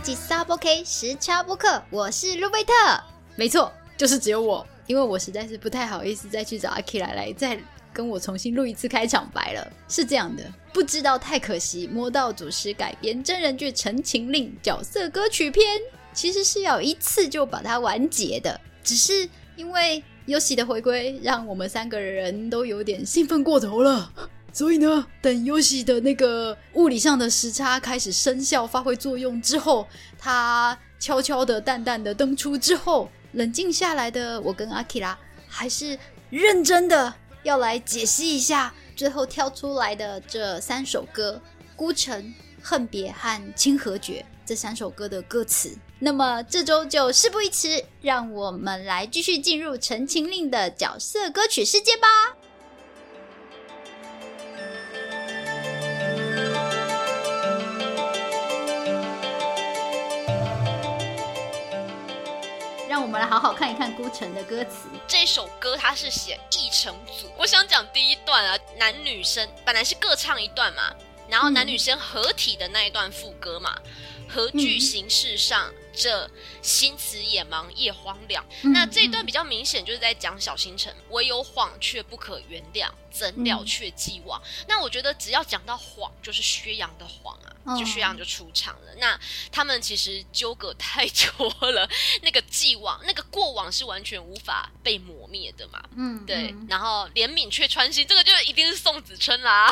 [0.00, 2.72] 吉萨波 K 时差播客，我是路贝特。
[3.34, 7.58] 没错，就是只有我，因为我实在是不太好意思再去找阿 K 来来再
[7.92, 9.72] 跟我重新录一次开场白了。
[9.88, 15.66] 是这样的，不知道太可惜，摸道祖师改编真人剧《陈情令》角色歌曲篇，
[16.12, 24.12] 其实是要一次就把它完结的，只是因为优喜的回归，让我们三个人都有点兴奋过头了。
[24.58, 29.86] 所以呢，等游戏的那个物理上的时差开始生效、发挥作用之后，
[30.18, 35.16] 它悄悄的、淡淡的登出之后，冷静下来的我跟阿 k 拉
[35.46, 35.96] 还是
[36.28, 41.40] 认真的要来解析一下最后挑出来的这三首歌
[41.76, 42.20] 《孤城》
[42.60, 45.70] 《恨别》和《清河诀》这三首歌的歌词。
[46.00, 52.08] 那么这周就事不宜迟，让我们来继续进入《陈情令》的角色歌曲世界吧。
[63.08, 64.88] 们来好好看一看《孤城》的歌词。
[65.06, 70.94] 这首歌它是写一成组，我想讲第一段啊，男女生本来是各唱一段嘛，
[71.28, 73.78] 然后男女生合体的那一段副歌嘛，
[74.28, 76.30] 何惧形式上这
[76.62, 78.44] 心慈眼盲夜荒凉。
[78.62, 84.40] 那这一段比较明显就是在讲小星辰，唯有谎却不可原谅，怎了却既往。
[84.66, 87.54] 那我觉得只要讲到谎，就是薛洋的谎啊。
[87.78, 88.94] 就薛洋就出场了。
[88.96, 89.20] 那
[89.52, 91.86] 他们其实纠葛太多了，
[92.22, 95.84] 那个既往、那个过往是完全无法被磨灭的嘛。
[95.94, 96.54] 嗯，对。
[96.66, 99.70] 然后怜悯却穿心，这个就一定是宋子琛啦，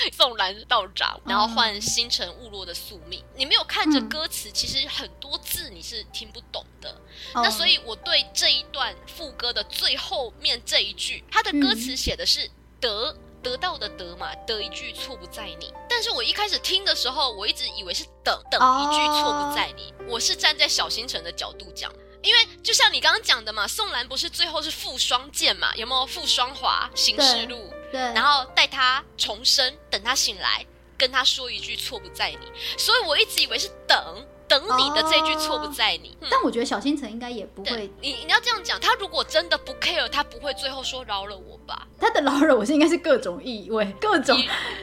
[0.16, 3.24] 宋兰道长，然后换星辰误落的宿命。
[3.34, 7.00] 你没有看着歌词，其实很多字你是听不懂的。
[7.34, 13.16] 那所以我对这一段副歌的最后面这一句，它的歌词写的是得。
[13.40, 15.72] 得到的得嘛，得一句错不在你。
[15.88, 19.94] 但是我一开始听的时候，我一直以为是等等一句错不在你。
[20.08, 21.90] 我是站在小星辰的角度讲，
[22.22, 27.72] 因为就像你刚刚讲的嘛，宋兰不是最后是负双剑嘛，有没有负双华行事路？
[27.90, 30.64] 对，然后带他重生，等他醒来，
[30.96, 32.38] 跟他说一句错不在你。
[32.76, 34.26] 所以我一直以为是等。
[34.48, 37.92] 等你的这句错不在你，但我觉得小星辰应该也不会。
[38.00, 41.86] 你你要这样讲，他如果真的不 care，他不会最后说饶了我吧？
[42.00, 44.34] 他的饶了我是应该是各种意味，各种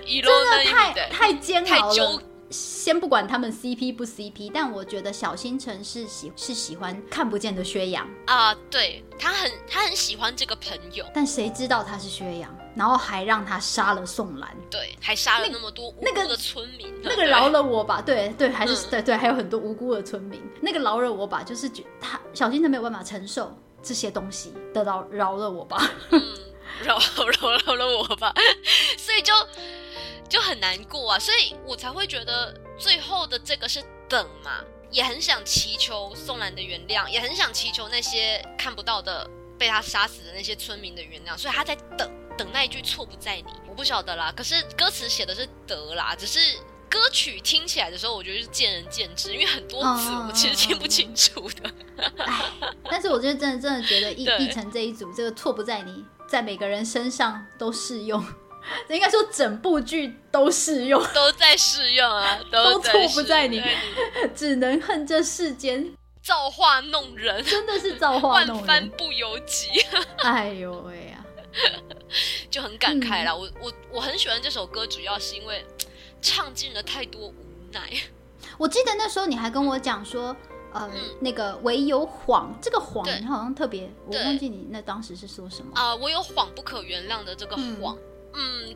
[0.05, 2.21] 真的太太煎熬了。
[2.49, 8.07] 先不管他们 CP 不 CP，但我觉得小星辰是喜是喜欢看不见的薛洋。
[8.27, 23.51] 啊，对他很他很喜欢这个朋友，但谁知道他是薛洋，然后还让他杀了宋兰，对，还杀了那么多无辜的村民，那个饶了我吧，对对，还是对对，还有很多无辜的村民，那个饶了我吧，就是觉他小星辰没有办法承受
[23.81, 25.91] 这些东西，得到饶了我吧，
[26.83, 26.99] 饶
[27.41, 28.33] 饶饶了我吧，
[28.97, 29.33] 所以就。
[30.27, 44.33] 就很难过啊，所以我才会觉得最后的这个是等嘛，也很想祈求宋兰的原谅，也很想祈求那些看不到的被他杀死的那些村民的原谅，所以他在等等那一句错不在你，我不晓得啦。
[44.35, 46.39] 可是歌词写的是得啦，只是
[46.89, 51.71] 歌曲听起来的时候，我觉得是见仁见智，因为很多字我其实听不清楚的。
[52.89, 58.23] 但是我觉得真的真的觉得一一成这一组这个错不在你，在每个人身上都适用。
[58.89, 63.61] 应该说整部剧都适用，都在适用啊，都错不在你，
[64.35, 65.91] 只能恨这世间
[66.23, 69.67] 造化弄人，真的是造化 弄人，万般不由己。
[70.23, 71.25] 哎呦喂呀，
[72.49, 73.35] 就很感慨啦。
[73.35, 75.63] 我我我很喜欢这首歌，主要是因为
[76.21, 77.35] 唱尽了太多无
[77.71, 77.81] 奈。
[78.57, 80.35] 我记得那时候你还跟我讲说，
[80.73, 80.89] 呃，
[81.19, 85.95] 那个唯有谎，这个谎你好像特别，我忘记你那当时是说什么啊？
[85.95, 87.95] 我有谎不可原谅的这个谎。
[87.95, 88.14] 嗯，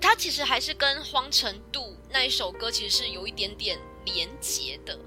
[0.01, 4.97] 它其实还是跟《荒城渡》那一首歌其实是有一点点连结的。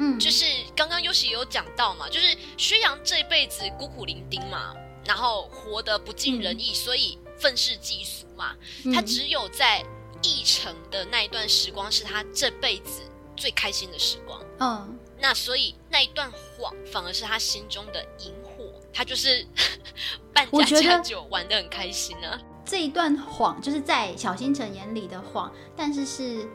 [0.00, 0.44] 嗯，就是
[0.76, 4.74] 刚刚优喜有讲到嘛，就是薛洋这辈子孤苦伶仃嘛，
[5.04, 8.56] 然后活得不尽人意，所以愤世嫉俗嘛。
[8.94, 9.84] 他只有在
[10.22, 13.02] 义城的那一段时光是他这辈子
[13.36, 14.40] 最开心的时光。
[14.60, 19.44] 嗯，那所以那一段谎反而是他心中的萤火，他就是
[20.32, 22.40] 扮家家酒玩的很开心呢。
[22.68, 26.46] 这一段谎就是在小星辰眼里的谎，但是是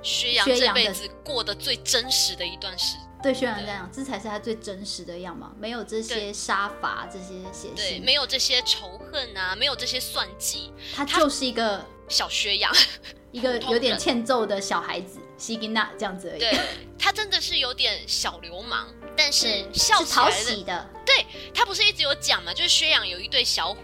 [0.00, 2.96] 薛洋这辈子过得最真实的一段时。
[3.20, 12.72] 对薛洋这样，这才是他最真实的样貌，没有这些杀伐，这些血腥，没有这些仇恨啊，没有这些算计，他就是一个小薛洋，
[13.32, 16.38] 一个有点欠揍的小孩子，西吉娜这样子而已。
[16.38, 16.56] 对，
[16.96, 18.86] 他真的是有点小流氓，
[19.16, 20.88] 但是笑讨喜的。
[21.04, 23.80] 对他不是一直有讲嘛，就是薛洋有一对小虎。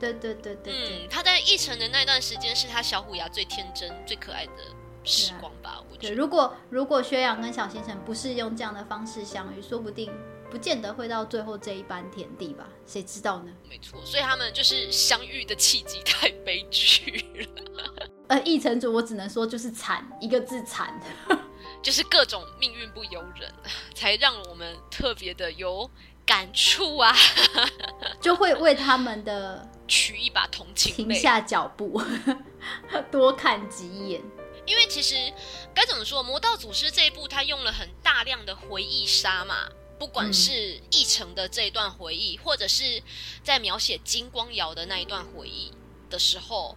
[0.00, 4.52] 对对对对，嗯，他在一城的那段时间是他小虎牙最天真、最可爱的
[5.04, 5.82] 时光吧。
[5.90, 10.12] 我觉得，如果如果薛洋跟小星辰不是用这样的方式相遇，说不定
[10.50, 12.66] 不见得会到最后这一般田地吧？
[12.86, 13.52] 谁知道呢？
[13.68, 18.08] 没错，所以他们就是相遇的契机太悲剧了。
[18.28, 21.00] 呃，一城主，我只能说就是惨，一个字惨，
[21.82, 23.50] 就是各种命运不由人，
[23.94, 25.90] 才让我们特别的有
[26.28, 27.16] 感触啊，
[28.20, 31.98] 就会为他们的取一把同情，停下脚步，
[33.10, 34.22] 多看几眼。
[34.66, 35.16] 因为其实
[35.74, 39.66] 该怎么说，《魔道祖师》这一部，他用了很大量的回忆杀嘛，
[39.98, 43.02] 不管是义成的这一段回忆，或者是
[43.42, 45.72] 在描写金光瑶的那一段回忆
[46.10, 46.76] 的时候。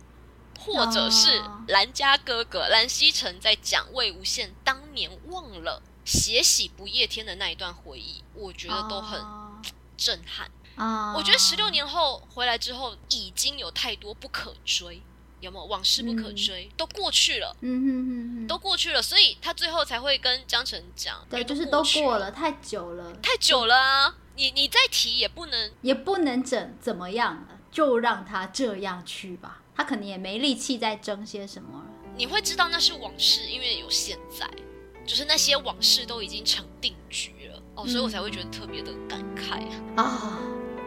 [0.64, 9.20] 或者是兰家哥哥兰曦臣在讲魏无羡当年忘了血洗不夜天的那一段回忆，我觉得都很
[10.02, 11.14] 震撼啊！
[11.16, 15.00] 我觉得十六年后回来之后，已经有太多不可追，
[15.40, 24.16] 有没有往事不可追，都过去了，嗯哼哼，都过去了，所以他最后才会跟江澄讲，对，就是都过了，太久了，太久了啊！
[24.36, 29.62] 你你再提也不能，也不能怎怎么样了，就让他这样去吧。
[29.76, 31.86] 他可能也没力气再争些什么了。
[32.18, 34.50] 你会知道那是往事，因为有现在，
[35.06, 37.41] 就是那些往事都已经成定局了
[37.82, 39.64] 哦，所以我才会觉得特别的感慨
[39.96, 40.38] 啊。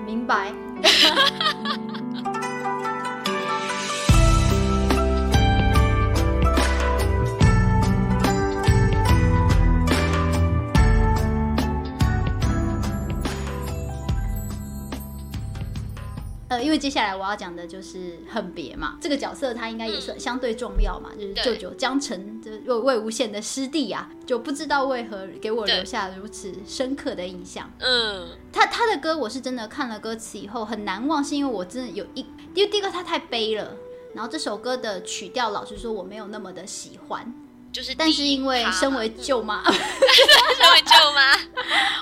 [0.06, 0.52] 明白。
[16.54, 27.68] 呃，因为接下来我要讲的就是恨别嘛，这个角色他应该也算相对重要嘛，就是舅舅江澄的魏魏无羡的师弟呀，就不知道为何给我留下如此深刻的印象。
[27.78, 32.20] 嗯，他他的歌我是真的看了歌词以后很难忘，是因为我真的有一，
[32.54, 33.74] 因为第一个他太悲了，
[34.14, 37.34] 然后这首歌的曲调老实说我没有那么的喜欢。
[37.74, 41.36] 就是，但是因为 身为舅妈，身为舅妈，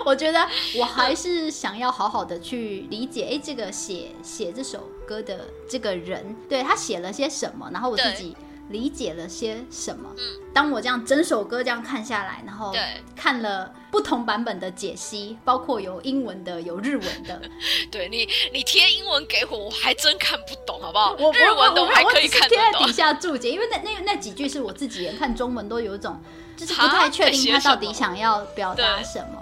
[0.05, 0.47] 我觉得
[0.77, 8.37] 我还是想要好好的去理解，哎，这个写写这首歌的这个人，对他写了些什么，然后我自己。
[8.69, 10.09] 理解了些什么？
[10.17, 10.23] 嗯，
[10.55, 12.73] 当我这样整首歌这样看下来，然后
[13.17, 17.41] 看了不同版本的解析，包括有英文的，有日文的。
[17.91, 21.15] 对你，你贴英文给我，我还真看不懂，好不好？
[21.19, 26.19] 我日文的我还可以看贴在底下注解，因为那那那几句是我自己连看中文都有一种，
[26.57, 29.41] 就是不太确定他到底想要表达什么。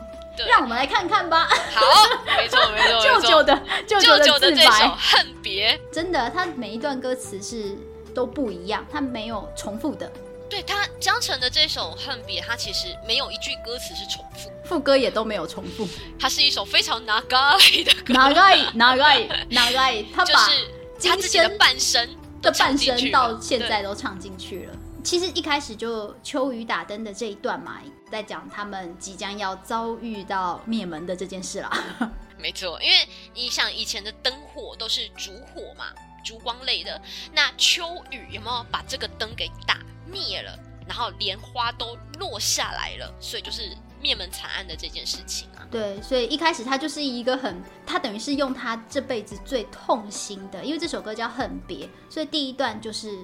[0.48, 1.46] 让我们来看看吧。
[1.74, 1.82] 好，
[2.36, 7.76] 没错没错， 舅舅的舅舅的自白，恨别，真的，他每一段歌词是。
[8.14, 10.10] 都不一样，它没有重复的。
[10.48, 15.88] 对他江城的这首《恨别》，它其实没有一句歌词是重复，副歌也都没有重复。
[16.18, 17.38] 它是一首非常拿盖
[17.84, 20.48] 的歌，拿盖拿盖拿盖， 他把
[21.00, 22.08] 他自己的半生
[22.42, 24.74] 的半生到现在都唱进去了。
[25.04, 27.80] 其实一开始就秋雨打灯的这一段嘛，
[28.10, 31.70] 在讲他们即将要遭遇到灭门的这件事啦。
[32.36, 35.86] 没错，因为你想以前的灯火都是烛火嘛。
[36.22, 37.00] 烛光类的，
[37.32, 40.58] 那秋雨有没有把这个灯给打灭了？
[40.88, 43.70] 然后莲花都落下来了，所以就是
[44.02, 45.62] 灭门惨案的这件事情啊。
[45.70, 53.16] 对，所以一开始他就是一个很，他等于是用他这辈子最痛心的，因为这首歌叫《恨别》，所以第一段就是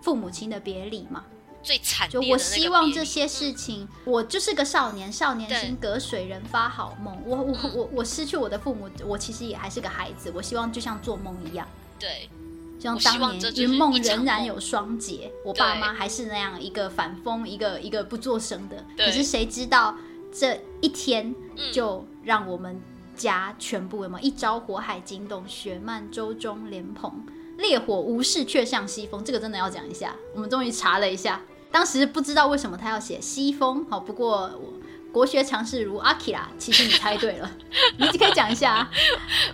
[0.00, 1.24] 父母亲的别离嘛，
[1.62, 2.10] 最惨。
[2.10, 7.22] 就我希望这些事情，我就是个少年，少年心隔水人发好梦。
[7.24, 11.68] 我我我我失去我的父母，我其实也还是个孩子，我希望就像做梦一样。
[12.00, 12.28] 对。
[12.82, 18.84] 像当年云梦仍然有双节，我爸妈还是那样一个反风，一个一个不做声的。
[18.96, 19.96] 可是谁知道
[20.32, 21.32] 这一天
[21.72, 22.80] 就让我们
[23.14, 27.24] 家全部有没有一朝火海惊动，雪漫舟中莲蓬，
[27.56, 29.22] 烈火无事却向西风。
[29.24, 33.86] 这个真的要讲一下，我们终于查了一下，当时不知道为什么他要写西风。
[33.88, 34.81] 好，不过我。
[35.12, 37.50] 国学常识如阿基拉，其实你猜对了，
[37.98, 38.90] 你可以讲一下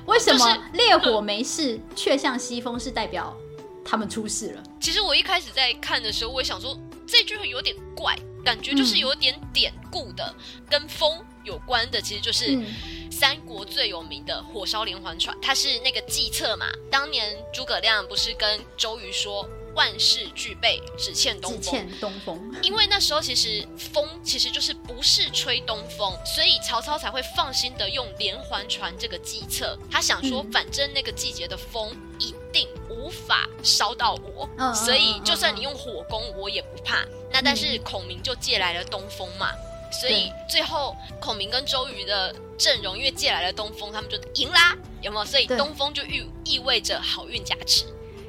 [0.06, 3.36] 为什么烈火没事却向西风是代表
[3.84, 4.62] 他们出事了？
[4.80, 10.32] 其实我一开始在看的时候，我也想说这句有点怪，感觉就是有点典故的，
[10.70, 12.56] 跟风有关的，其实就是
[13.10, 16.66] 三国最有名的火烧连环船，它是那个计策嘛。
[16.90, 19.48] 当年诸葛亮不是跟周瑜说？
[19.78, 21.60] 万事俱备，只欠东风。
[21.60, 22.52] 只欠东风。
[22.64, 29.78] 因为那时候其实风其实就是不是吹东风，所以曹操才会放心的用连环船这个计策。
[29.88, 37.06] 他想说，反正那个季节的风一定无法烧到我，所以就算你用火攻，我也不怕。
[37.32, 39.52] 那但是孔明就借来了东风嘛，
[39.92, 45.24] 所以最后孔明跟周瑜的阵容因为借来了东风，他们就赢啦，有没有？
[45.24, 47.84] 所以东风就意意味着好运加持。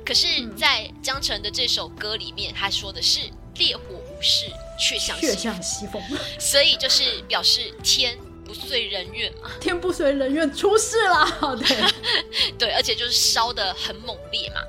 [0.10, 0.26] 可是，
[0.58, 3.20] 在江城的这首歌里面，他说的是
[3.58, 3.84] 烈火
[4.20, 4.48] 是
[4.80, 6.02] 却向却向西风，
[6.40, 12.50] 所以就是表示天不遂人愿嘛，天不遂人愿出事了， 对。
[12.58, 14.62] 对，而且就是烧的很猛烈嘛。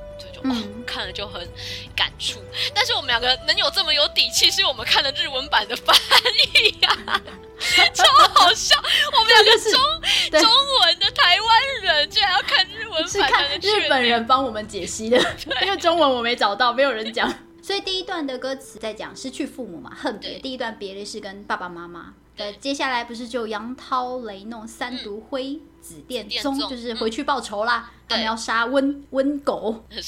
[0.43, 1.49] 嗯，看了就很
[1.97, 2.39] 感触，
[2.75, 5.97] 但是我们两个能有这么有底气，是因为我们看了日文版的翻
[6.55, 7.23] 译呀，
[7.95, 8.77] 超好笑。
[9.13, 10.51] 我们两个中中
[10.81, 15.19] 文的台湾人，居然要看日文版，是看日本人帮我们解析的，
[15.63, 17.33] 因为中文我没找到，没有人讲。
[17.63, 20.39] 所以第一段的歌词在讲失去父母嘛，恨别。
[20.39, 22.15] 第一段别离是跟爸爸妈妈。
[22.35, 27.91] 对，接下来不是就杨涛雷弄三毒灰紫电宗，就是回去报仇啦。
[28.09, 30.03] 他们要杀温温狗，对，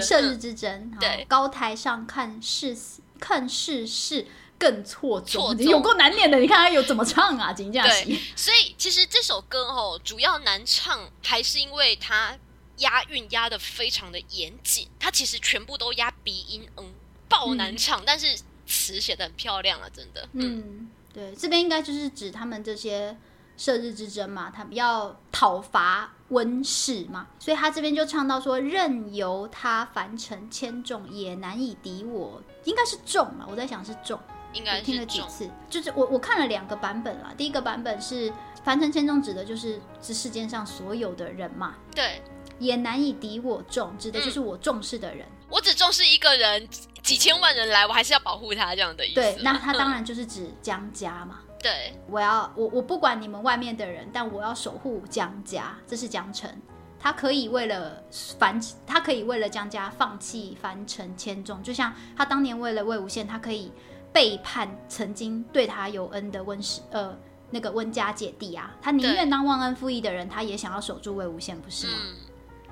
[0.00, 0.90] 射日之争。
[0.98, 2.74] 对，高台上看世
[3.20, 4.26] 看世事
[4.58, 6.38] 更错综，有够难念的。
[6.38, 7.52] 你看他有怎么唱啊？
[7.52, 8.18] 金佳琪。
[8.34, 12.36] 所以其实这首歌哦，主要难唱还是因为它
[12.78, 16.92] 押韵押的非常的严谨，它其实全部都押鼻音，嗯，
[17.28, 20.28] 爆难唱，但是词写的很漂亮啊，真的。
[20.32, 20.90] 嗯。
[21.12, 23.16] 对，这边应该就是指他们这些
[23.56, 34.18] 射日之争嘛，他们要讨伐温室嘛，所以他这边就唱到说：“任由他凡尘千重，也难以敌我。”应该是重嘛，我在想是重，
[34.54, 37.32] 应该听了几次，就是我我看了两个版本啦。
[37.36, 38.32] 第一个版本是
[38.64, 41.74] 凡尘千众，指的就是这世界上所有的人嘛。
[41.94, 42.22] 对，
[42.58, 45.26] 也难以敌我众，指的就是我重视的人。
[45.50, 46.68] 我只重视一个人。
[47.02, 49.16] 几千万人来，我还是要保护他这样的意思。
[49.16, 51.40] 对，那他当 然就是指江家嘛。
[51.60, 56.50] 对，我要我我不管你们外面的人，但我要守护江家，这是江城。
[56.98, 58.02] 他可以为了
[58.38, 63.70] 凡，他可以为了江家放弃凡尘千众，就像他当年为了魏无羡，他可以
[64.14, 67.14] 背叛曾经对他有恩的温氏呃
[67.50, 71.92] 那个温家姐弟啊，他宁愿当忘恩负义的人，他也想要守住魏无羡，不是吗？
[72.00, 72.16] 嗯，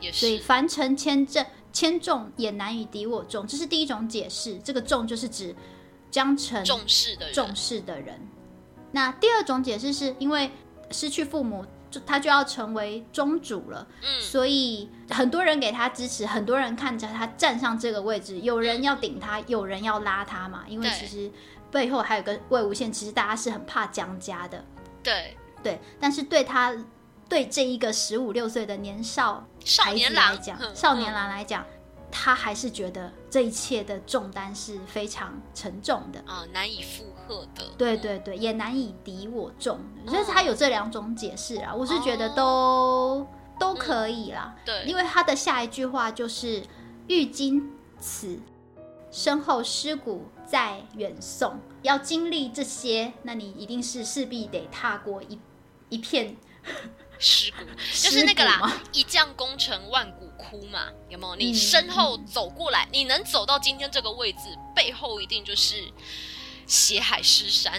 [0.00, 0.20] 也是。
[0.20, 1.44] 所以樊城千镇。
[1.75, 4.58] 千重也难以敌我众，这是第一种解释。
[4.58, 5.56] 这个重就是指
[6.11, 8.20] 江城重视的重视的人。
[8.90, 10.50] 那第二种解释是因为
[10.90, 13.87] 失去父母，就他就要成为宗主了。
[14.02, 20.64] 嗯，所以很多人给他支持，很多人看着他站上这个位置，有人要顶他，有人要拉他嘛。
[20.66, 21.30] 因为其实
[21.70, 24.64] 背后还有个魏无羡，其实大家是很怕江家的。
[25.04, 26.75] 对对，但是对他。
[27.28, 31.64] 对这一个十五六岁的年少少年来讲，少年郎来讲，
[32.11, 37.04] 他还是觉得这一切的重担是非常沉重的啊，难以负
[37.78, 43.26] 对对对，也难以敌我众，就是他有这两种解释啊，我是觉得都
[43.58, 44.54] 都可以啦。
[44.64, 46.62] 对，因为他的下一句话就是
[47.08, 48.40] “欲经此，
[49.10, 55.38] 身后尸骨在远送”，要经历这些，那你一定是势必得踏过一
[55.88, 56.36] 一片。
[57.18, 61.36] 尸骨 就是那个啦，一将功成万骨枯嘛，有没有？
[61.36, 64.40] 你身后走过来，你能走到今天这个位置，
[64.74, 65.76] 背后一定就是
[66.72, 67.78] 血海尸山。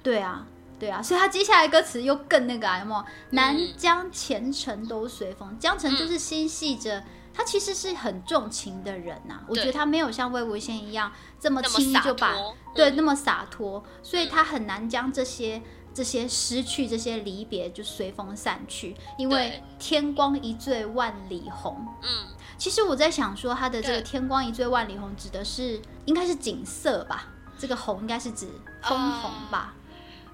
[0.00, 0.46] 对啊，
[0.78, 3.04] 对啊，所以他接下来歌词又更那个，有没有？
[3.30, 7.02] 南疆前程都随风，江城就是心系着
[7.34, 9.40] 他，其实是很重情的人呐。
[9.48, 12.34] 我觉得他没有像魏无羡一样这么轻易就把
[12.74, 15.60] 对那么洒脱，所以他很难将这些。
[15.94, 21.86] 这些失去，这些离别就随风散去，因为天光一醉万里红。
[22.02, 27.31] 嗯，其实我在想说，他的这个天光一醉万里红指的是应该是景色吧？
[27.62, 28.48] 这个红应该是指
[28.82, 29.72] 枫红吧？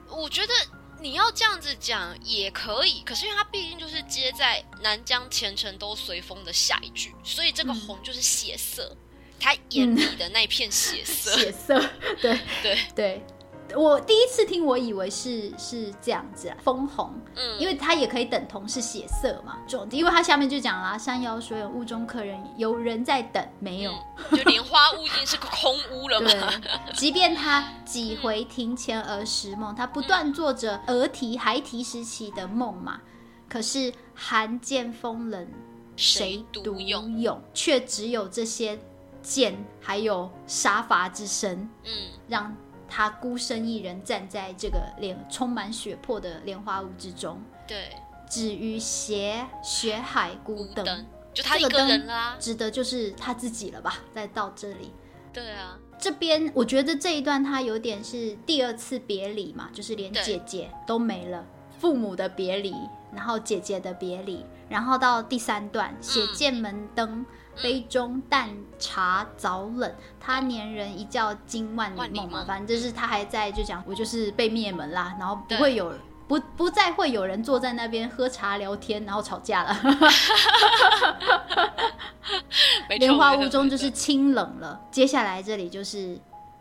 [0.08, 0.54] 我觉得
[0.98, 8.96] 你要这样子讲也可以，可是因为它毕竟就是接在南疆前程都随风的下一句，所以这个红就是血色，
[9.38, 11.32] 他眼里的那片血色。
[11.36, 11.78] 血色，
[12.22, 13.22] 对对 对。
[13.76, 23.92] 我第一次听，我以为是是这样子，枫红，嗯，因为它也可以等同是血色嘛，就因为它下面就讲啦，山腰水远，屋中客人有人在等，没有，
[24.30, 26.30] 就莲花屋已经是个空屋了嘛。
[26.94, 33.00] 即便他几回庭前儿时梦，他不断做着儿啼孩提时期的梦嘛，
[33.48, 35.46] 可是寒剑风冷，
[35.94, 38.78] 谁独勇，却只有这些
[39.20, 41.90] 剑还有杀伐之声，嗯，
[42.28, 42.56] 让。
[42.88, 47.90] 他孤身一人站在这个莲充满血泊的莲花坞之中，对，
[48.28, 53.98] 止于斜雪海孤灯，就他一个人啦，指的就是他自己了吧？
[54.14, 54.92] 再到这里，
[55.32, 61.44] 对啊，这边我觉得这一段他有点是第二次别离嘛，就是连姐姐都没了，
[61.78, 62.74] 父母的别离，
[63.12, 67.24] 然后姐姐的别离，然后到第三段写剑门灯。
[67.62, 68.48] 杯中淡
[68.78, 75.92] 茶早冷，他年人一觉惊万里梦嘛，反正就是他还在就讲我就是被灭门啦，然后不会有
[76.26, 79.76] 不不再会有人坐在那边喝茶聊天，然后吵架了。
[82.98, 86.18] 莲花坞中就是清冷了，接下来这里就是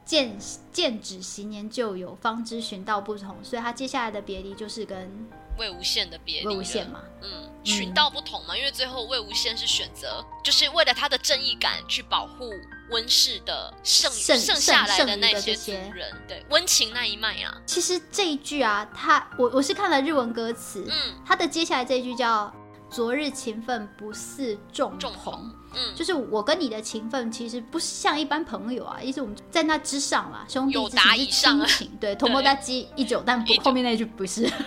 [0.08, 0.40] 见
[0.72, 3.38] 见指昔年旧友，方知寻道不同。
[3.44, 5.12] 所以他接下来的别离就是跟
[5.60, 6.48] 魏无羡的别离。
[6.48, 12.50] 魏无羡嘛，嗯，寻道不同嘛，因为最后魏无羡是选择，就是为了他的正义感去保护
[12.90, 17.54] 温氏的剩剩下来的那些族人，对温情那一脉啊。
[17.66, 22.50] 其实这一句啊，他我我是看了日文歌词，嗯，他的接下来这一句叫。
[22.97, 34.59] 昨日情分不似众红，嗯，就是我跟你的情分其实不像一般朋友啊，意思我们在那之上啦，兄弟之情是亲情，对，同 谋大吉一久，但不后面那句不是， 对对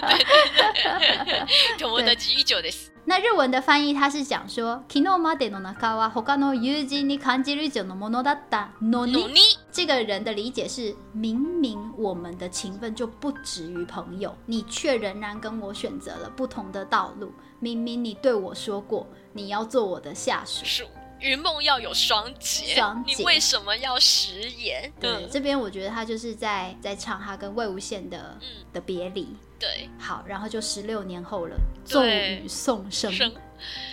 [0.00, 1.46] 对对对，
[1.78, 2.70] 同谋大吉一久的。
[3.08, 9.56] 那日文的翻译，它是讲说，昨日までの中は他の友人に感じる以上のものだったのに。
[9.70, 17.31] 这个人的理解是，明明我们的情分就不止于朋友，你却仍然跟我选择了不同的 道路。
[17.59, 20.85] 明明你对我说过，你要做我的下属。
[21.19, 24.91] 云梦要有双节，你为什么要食言？
[24.99, 28.35] 对，这边我觉得他就是在在唱他跟魏无羡的
[28.73, 29.27] 的别离。
[29.59, 31.55] 对，好，然后就十六年后了，
[31.85, 33.13] 骤雨送声，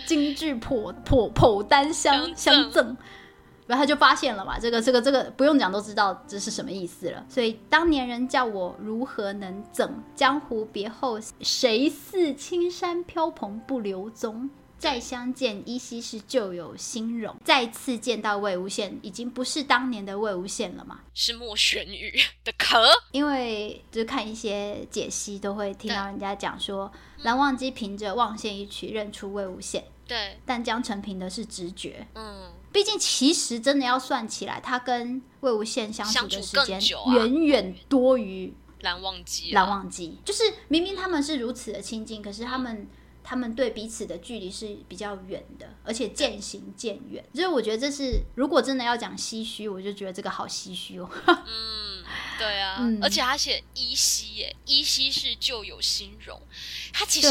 [0.07, 2.97] 京剧破破破丹相相赠，
[3.69, 7.23] 然后他就发现了嘛，这个这个这个不用讲都知道这是什么意思了。
[7.29, 10.03] 所以当年人叫我如何能整？
[10.15, 14.49] 江湖别后谁似青山飘蓬不留踪？
[14.79, 17.35] 再相见，依稀是旧有新容。
[17.43, 21.01] 再次见到魏无羡，已经不是当年的魏无羡了嘛？
[21.13, 22.87] 是莫玄羽的壳。
[23.11, 29.83] 因为就是看一些解析，都会听到人家讲说，蓝忘机凭着望线一曲认出魏无羡。
[30.07, 30.39] 对。
[30.43, 32.07] 但江澄凭的是直觉。
[32.15, 32.51] 嗯。
[32.71, 36.79] 毕竟，其实真的要算起来，他跟魏无羡相处的时间
[37.13, 39.51] 远远多于蓝忘机。
[39.51, 42.87] 蓝忘机就是明明他们是如此的亲近，可是他们。
[43.21, 47.23] 他们对彼此的距离是比较远的，而且渐行渐远。
[47.35, 51.07] 所以我觉得这是，如果真的要讲唏嘘，我就觉得这个好唏嘘哦。
[51.27, 52.03] 嗯，
[52.39, 56.41] 对啊，而且他写依稀耶，依稀是旧有新容，
[56.91, 57.29] 他其实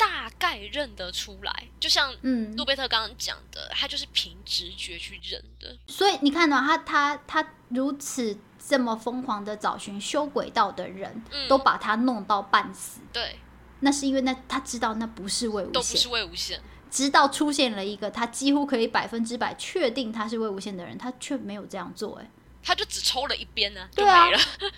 [0.00, 1.68] 大概认得出来。
[1.78, 5.76] 就像嗯，诺贝特刚刚讲的，他就是凭直觉去认的。
[5.86, 13.00] 所以你看到他，他他如此这么疯狂的找寻修轨道的人，都把他弄到半死。
[13.12, 13.38] 对。
[13.82, 16.58] 那是因为那他知道那不是魏无羡，都不是魏无羡。
[16.90, 22.18] 直到出现了一个他几乎可以百分之百确定他是魏无羡的人，他却没有这样做。
[22.18, 22.30] 哎，
[22.62, 24.28] 他就只抽了一边呢，对啊，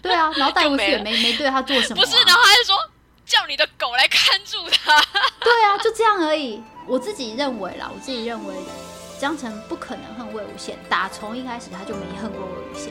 [0.01, 2.01] 对啊，然后戴 无也没没对他做什么。
[2.01, 2.77] 不是，然后他就说
[3.25, 5.01] 叫你的狗来看住他。
[5.41, 6.63] 对啊，就这样而已。
[6.87, 8.55] 我自己认为啦，我自己认为
[9.19, 12.91] 江澄不可能恨魏无羡，打从一开始他就没恨过魏无羡，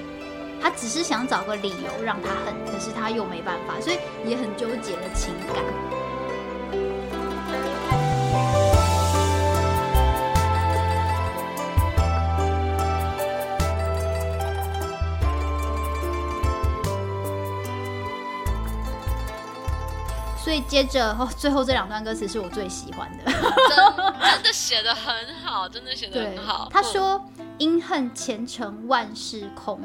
[0.62, 5.64] 他只是想找个理由让他恨，可是他又没办法，所以也很纠结的情感。
[20.44, 26.68] 所以接着哦，最后这两段歌词是我最喜欢的，真的写的很好，真的写的很好。
[26.72, 27.24] 他说
[27.60, 29.80] ：“因恨前程万事空，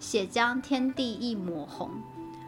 [0.00, 1.90] 血将天地一抹红。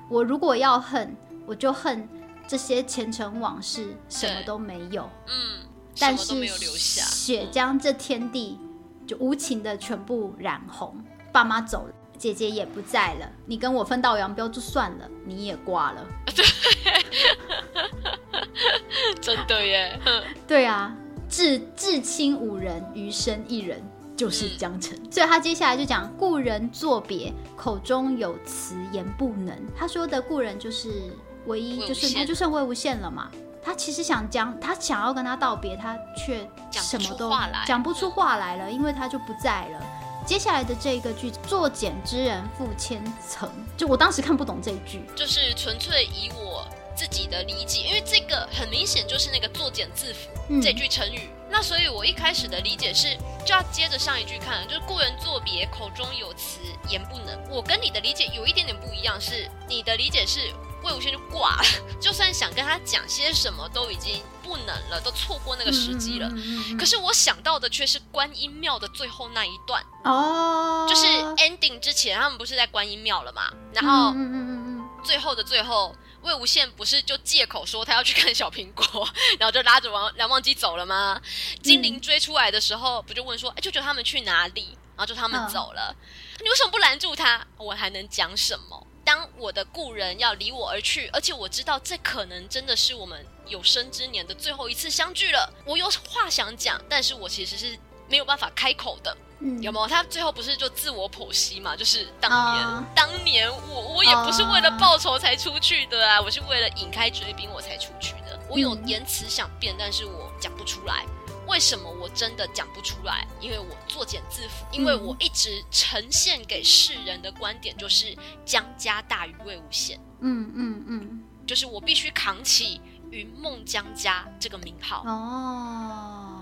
[0.09, 1.15] 我如果要恨，
[1.47, 2.09] 我就恨
[2.49, 5.09] 这些前尘往事，什么都没有。
[5.27, 5.67] 嗯，
[5.99, 8.59] 但是血将这天地
[9.07, 10.97] 就无情的全部染红。
[11.31, 16.07] 爸妈走了。”姐姐也不在了，你跟我分道扬镳就算了，你也挂了。
[17.15, 19.99] 对， 真的耶。
[20.47, 20.95] 对啊，
[21.29, 23.83] 至至亲五人，余生一人，
[24.17, 24.99] 就是江澄。
[25.11, 29.57] 所以他接下来就讲故人作别，口中有词言不能。
[29.77, 31.15] 他说的故人就是
[31.47, 33.31] 唯一，就是他就剩魏无羡了嘛。
[33.63, 37.33] 他其实想讲，他想要跟他道别，他却什么都
[37.67, 39.81] 讲不出话来了，因为他就不在了。
[40.27, 51.29] 接下来的这个句“作茧之人负千层”，就我当时看不懂这一句，就是纯粹以我自己的理解，因为这个很明显就是那个“作茧自缚”这句成语。
[51.51, 57.39] 那所以我一开始的理解是，就要接着上一句看，就是“故人作别，口中有词言不能”。
[57.51, 60.53] 我跟你的理解有一点点不一样，是你的理解是。
[60.85, 61.65] 魏无羡就挂了，
[61.99, 66.31] 就算想跟他讲些什么，都已经不能了，都错过那个时机了。
[66.79, 71.07] 可是我想到的却是观音庙的最后那一段哦，就是
[71.39, 73.51] ending 之前，他们不是在观音庙了嘛？
[73.73, 79.09] 然后，嗯嗯嗯嗯，最后的最后，魏无羡不是就借口说他要去看小苹果，
[79.39, 81.21] 然后就拉着王梁忘机走了吗？
[81.63, 84.77] 精灵追出来的时候，不就问说，哎，舅舅他们去哪里？
[84.97, 85.95] 然后就他们走了，
[86.41, 87.47] 你为什么不拦住他？
[87.57, 88.87] 我还能讲什么？
[89.05, 95.53] 当我的故人要离我而去，而且我知道这可能真的是我们有生之年的最后一次相聚了。
[95.67, 99.17] 我有话想讲，但是我其实是没有办法开口的。
[99.61, 99.87] 有没有？
[99.87, 101.77] 他最后不是就自我剖析嘛？
[101.77, 108.41] 就是当年，当年我我也不是为了报仇才出去的啊，我是为了引开追兵我才出去的。
[108.49, 111.05] 我有言辞想辩，但是我讲不出来。
[111.47, 113.27] 为什么我真的讲不出来？
[113.39, 119.99] 因为我作茧自缚，因为我一直呈现给世人的观点就是江家大于魏无羡。
[120.21, 125.03] 嗯嗯嗯，就是我必须扛起云梦江家这个名号。
[125.05, 126.34] 哦。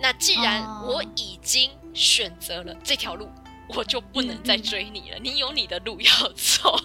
[0.00, 3.28] 那既然我已经选择了这条路，
[3.68, 5.18] 我就不能再追你了。
[5.18, 6.76] 你有你的路要走，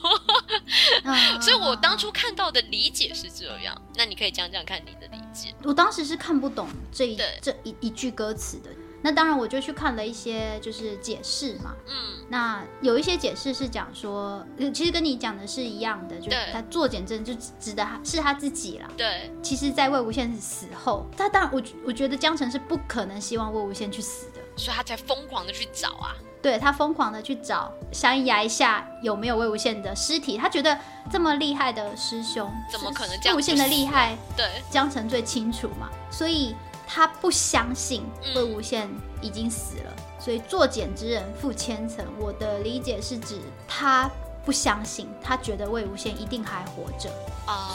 [1.41, 3.79] 所以我当初看到的理解是这样。
[3.95, 5.53] 那你可以讲讲看你的理解。
[5.63, 8.69] 我当时是看不懂这一这一一句歌词的。
[9.03, 11.73] 那当然，我就去看了一些就是解释嘛。
[11.87, 18.87] 嗯，那有一些解释是讲说，其实跟你讲的是一样的，就是他做减震就指的是他自己啦。
[18.95, 26.15] 对，其实，在魏无羡死后，他当然我我觉得江澄是不可能希望魏无羡去死的，所以他才疯狂的去找啊。
[26.41, 30.77] 对他疯狂的去找山崖下有没有魏无羡的尸体，他觉得
[31.11, 34.15] 这么厉害的师兄，怎么可能魏无羡的厉害？
[34.37, 36.55] 对，江澄最清楚嘛，所以。
[36.93, 38.03] 他不相信
[38.35, 38.85] 魏无羡
[39.21, 42.05] 已经死了，所以作茧之人负千层。
[42.19, 44.11] 我的理解是指他
[44.43, 47.09] 不相信，他觉得魏无羡一定还活着，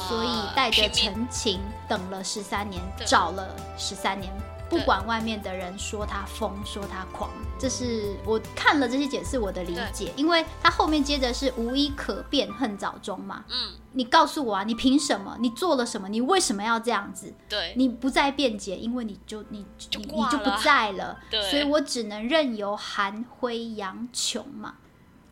[0.06, 4.30] 所以带着陈情等了十三年，找了十三年。
[4.68, 13.44] 不管外面的人说他疯，说他狂，这是我看了这些解释我的理解，因为他后面接着是无一可辩恨早终嘛。
[13.48, 15.36] 嗯，你告诉我啊，你凭什么？
[15.40, 16.08] 你做了什么？
[16.08, 17.32] 你为什么要这样子？
[17.48, 21.18] 对，你不再辩解，因为你就你你你就不在了。
[21.30, 24.74] 对，所以我只能任由韩辉杨琼嘛，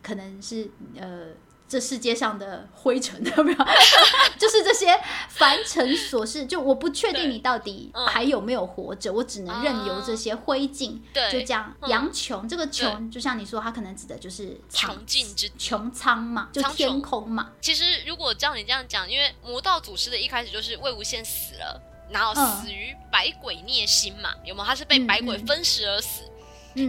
[0.01, 1.27] 可能是呃。
[1.75, 3.57] 这世界上的灰尘 有没有？
[4.39, 11.01] 就是这些凡尘琐事，就我不确定你到底还有没有活着，我只能任由这些灰烬。
[11.13, 11.75] 对，就这样。
[11.87, 17.51] 杨琼这个琼，就像你说，它可能指的就是穷尽之穹苍嘛，就天空嘛。
[17.59, 24.65] 其实如果照你这样讲，因为魔道祖师的一开始就是魏无羡死了，然后死于百鬼孽心嘛，有没有？
[24.65, 26.21] 他是被百鬼分食而死。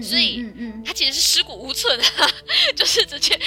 [0.03, 2.31] 所以，嗯嗯，他其实是尸骨无存啊，
[2.75, 3.38] 就是直接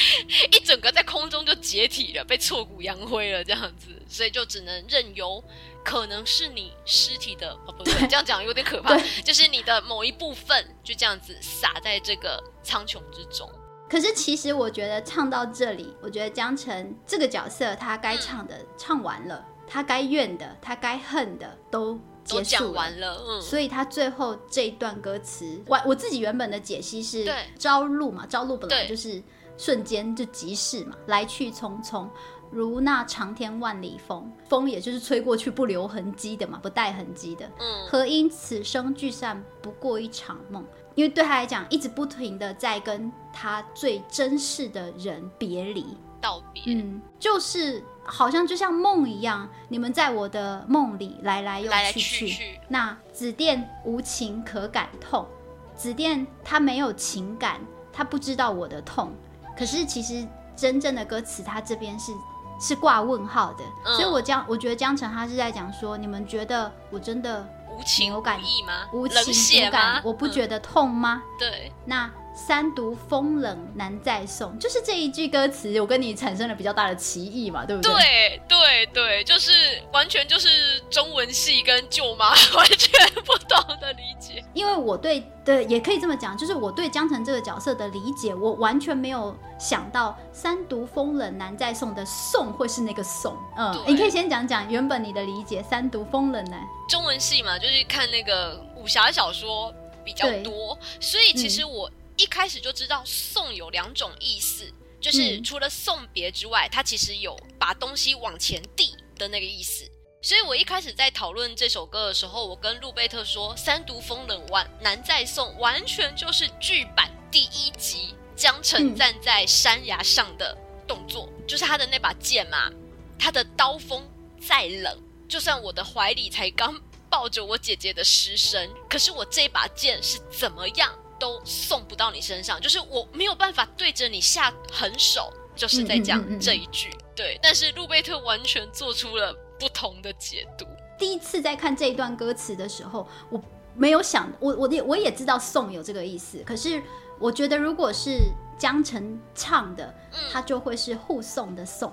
[0.51, 5.43] 一整个在空中就解体了，被挫骨扬灰了这样子，所以就只能任由
[5.83, 13.49] 可能是你尸体的哦，不对， 这样讲有点可怕，就是你的某一部分就这样子撒在这个苍穹之中。
[13.89, 21.99] 可是其实我觉得唱到这里，我觉得江澄这个角色他该唱的唱完了，他该怨的，他该恨的都。
[22.29, 29.21] 都讲完了，嗯，所以他最后这一段歌词，我我自己原本的解析是，朝露嘛，朝露本来就是
[29.57, 32.07] 瞬间就即逝嘛，来去匆匆，
[32.51, 40.65] 如那长天万里风，风也就是吹过去不留痕迹的嘛，不带痕迹的，嗯，何因此生聚散不过一场梦？
[40.95, 45.85] 因为对他来讲，一直不停的在跟他最珍视的人别离。
[46.21, 52.59] 道别，嗯，就是好像就像梦一样，你们在我的梦里来来又去去。
[52.67, 55.27] 那紫电无情可感痛，
[55.75, 57.61] 紫电他没有情感，
[57.93, 59.13] 他不知道我的痛。
[59.57, 62.11] 可是其实真正的歌词，他这边是
[62.59, 63.63] 是挂问号的。
[63.93, 68.87] 所以我江，我觉得江城他是在讲说，你们觉得我真的无情有感意吗？
[68.91, 71.21] 无情无感，我不觉得痛吗？
[71.37, 72.11] 对，那。
[72.47, 77.91] 三毒风冷难再送，就是这一句歌词，我跟你产生了比较大的歧义嘛，对不对？
[77.91, 79.51] 对对对，就是
[79.91, 84.43] 完全就是中文系跟舅妈 完全不同的理解。
[84.53, 93.37] 因为我对对也可以这么讲，就是我对江澄这个角色的理解，我完全没有想到三毒风冷难再送的送会是那个送。
[93.57, 96.65] 嗯，你可以先讲讲原本你的理解，三毒风冷难。
[96.87, 99.71] 中文系嘛，就是看那个武侠小说
[100.03, 101.87] 比较多，所以其实我。
[102.19, 109.89] 一开始就知道送有两种意思，就是除了送别之外，它其实有把东西往前递的那个意思。
[110.21, 122.69] 所以我一开始在讨论这首歌的时候，我跟路贝特说：“三毒风冷完难再送”，完全就是剧版第一集江澄站在山崖上的动作，就是他的那把剑嘛。
[123.17, 124.05] 他的刀锋
[124.45, 126.77] 再冷，就算我的怀里才刚
[127.09, 130.93] 抱着我姐姐的尸身，可是我这把剑是怎么样？
[131.19, 136.89] 都送不到你身上，就是我没有办法对着你下狠手，就是在讲这一句。
[137.15, 140.65] 对，但是路贝特完全做出了不同的解读。
[140.97, 143.41] 第一次在看这一段歌词的时候，我
[143.75, 146.81] 没有想，我我也我也知道送有这个意思，可是
[147.19, 149.93] 我觉得如果是江澄唱的，
[150.31, 151.91] 他就会是护送的送，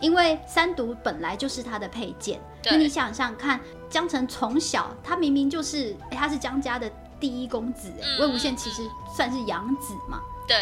[0.00, 2.38] 因为三毒本来就是他的配件。
[2.64, 6.90] 那你想想看，江澄从小他明明就是，他是江家的。
[7.20, 10.20] 第一公子，魏无羡其实算是养子嘛。
[10.46, 10.56] 对。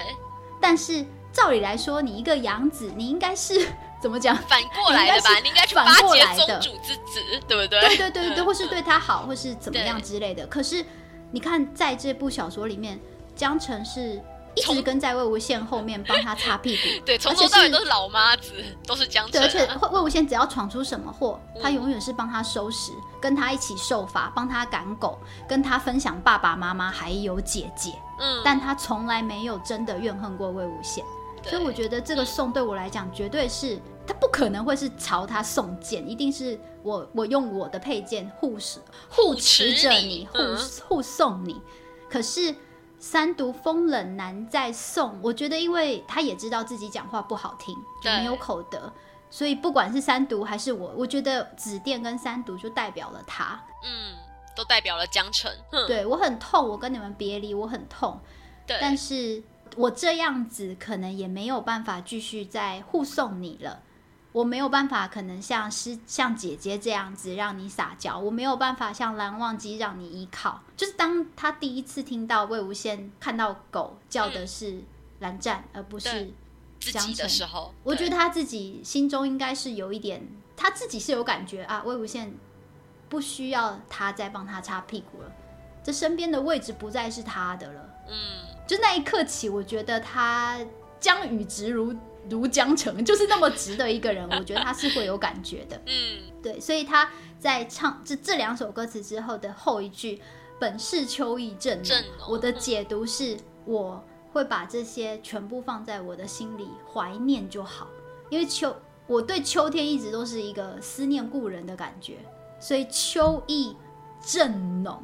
[0.61, 3.55] 但是照理来说，你一个养子，你应该是
[4.01, 4.37] 怎么讲？
[4.49, 5.39] 反过来的吧？
[5.43, 7.81] 你应该去巴结宗主之子，对不对？
[7.81, 10.47] 对对对对， 或是对他好，或是怎么样之类的。
[10.47, 10.85] 可是
[11.31, 12.99] 你看，在这部小说里面，
[13.35, 14.23] 江澄是。
[14.55, 18.53] 一直跟在魏无羡后面帮他擦屁股， 对，从头到尾都是老妈子，
[18.87, 19.33] 都是江澄。
[19.33, 27.93] 对，而且魏无羡只要闯出什么祸，他永远是帮他收拾，跟他一起受罚，帮他赶狗，跟他分享爸爸妈妈还有姐姐。
[28.21, 31.03] 嗯，但他从来没有真的怨恨过魏无羡，
[31.49, 40.39] 所以我觉得这个送对我来讲，绝对是他不可能会是朝他送剑，一定是我我用我的佩剑护持护持着你，护
[40.87, 41.61] 护送你。
[42.09, 42.55] 可是。
[43.05, 48.91] 三毒风冷难再送，我觉得，因为他也知道自己讲话不好听，就没有口德，
[49.29, 54.17] 所以不管是三毒还是我，我觉得紫电跟三毒就代表了他，嗯，
[54.57, 55.53] 都代表了江城。
[55.87, 58.19] 对我很痛，我跟你们别离，我很痛。
[58.67, 59.43] 对，但是
[59.77, 63.83] 我这样子可能也没有办法继续再护送你了。
[64.35, 70.61] 我没有办法，可能像师像姐姐这样子让你撒娇，我没有办法像蓝忘机让你依靠。
[70.77, 74.83] 就是当他第一次听到魏无羡看到狗叫的是
[75.21, 76.33] 蓝湛，而不是
[76.81, 81.85] 江的时候，我觉得他自己心中应该是有一点，他自己是有感觉啊。
[81.85, 82.33] 魏无羡
[83.09, 85.31] 不需要他再帮他擦屁股了，
[85.85, 87.89] 这身边的位置不再是他的了。
[88.09, 88.17] 嗯，
[88.67, 90.59] 就那一刻起，我觉得他
[90.99, 91.95] 将与直如。
[92.29, 95.81] 如江城 就是那么直的一个人，我觉得他是会有感觉的。
[95.87, 100.21] 嗯，对，所以他在唱这这两首歌词之后的后一句
[100.61, 101.97] “本是秋意正浓”，
[102.29, 107.89] 我的解读是我会把这些全部放在我的心里怀念就好，
[108.31, 108.75] 因为秋
[109.07, 112.19] 我对秋天一直都是一个思念故人的感觉，
[112.59, 113.77] 所以秋意
[114.25, 115.03] 正浓。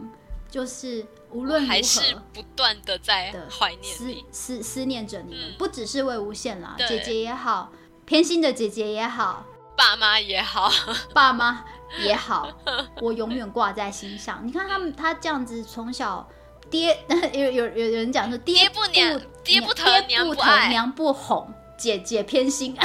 [0.48, 2.00] 就是无论还是
[2.32, 7.70] 不断的在怀念思思思念着你们，不只是魏无羡啦，姐姐也好，
[8.04, 9.44] 偏心的姐姐也好，
[9.76, 10.70] 爸妈也好，
[11.14, 11.64] 爸妈
[12.00, 12.50] 也好，
[13.00, 14.40] 我永远挂在心上。
[14.44, 16.28] 你看他们，他这样子从小
[16.68, 16.98] 爹
[17.32, 22.76] 有有有有人讲说爹不娘爹不疼娘不疼娘不哄，姐姐偏心，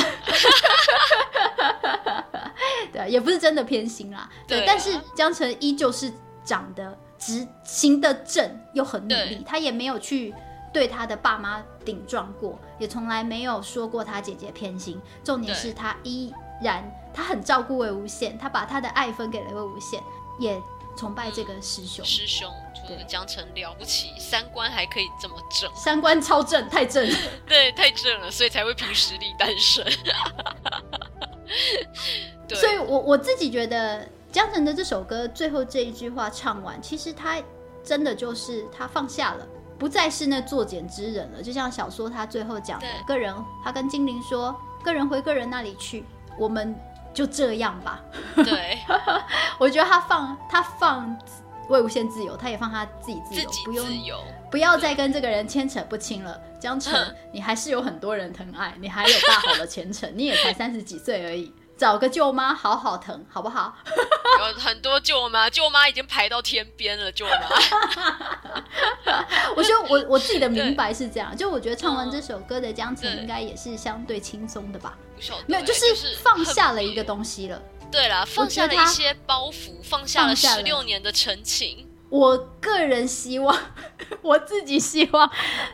[2.93, 6.97] 对，也不是真的偏心啦，对，但是江澄依旧是长得。
[7.17, 10.33] 执行的正又很努力，他也没有去
[10.73, 15.01] 对他的爸妈顶撞过，也从来没有说过他姐姐偏心。
[15.23, 19.99] 重点是他依然他很照顾魏无羡，他把他的爱分给了魏无羡，
[20.39, 20.61] 也
[20.97, 22.03] 崇拜这个师兄。
[22.05, 22.51] 师兄，
[22.87, 29.85] 对江城了不起，三观还可以这么正，三观超正，太正了， 对，太正了，所以才会凭实力单身。
[32.53, 34.07] 所以我我自己觉得。
[34.35, 37.41] 江澄的这首歌最后这一句话唱完，其实他
[37.81, 39.47] 真的就是他放下了，
[39.79, 41.41] 不再是那作茧之人了。
[41.41, 46.03] 就像小说他最后讲的，个人他跟精灵说，个人回个人那里去，
[46.37, 46.75] 我们
[47.13, 48.03] 就这样吧。
[48.35, 48.77] 对，
[49.57, 51.17] 我觉得他放他放
[51.69, 53.87] 魏无羡自由，他也放他自己自由，不用
[54.51, 56.37] 不要再跟这个人牵扯不清了。
[56.59, 56.93] 江澄，
[57.31, 61.53] 你还是有很多人疼爱，你还有大好的前程，你也才三十几岁而已。
[61.77, 63.75] 找个舅妈好好疼，好不好？
[64.39, 67.11] 有很多舅妈，舅妈已经排到天边了。
[67.11, 67.49] 舅妈，
[69.55, 74.97] 我觉得我我自己的明白是这样，就我觉得唱完这首歌的江辰应该也是相对轻松的吧？
[75.47, 75.85] 没有，就是
[76.21, 77.61] 放下了一个东西了。
[77.91, 81.87] 对了，放下了一些包袱，放下了十六年的陈情。
[82.09, 83.57] 我个人希望，
[84.21, 85.29] 我自己希望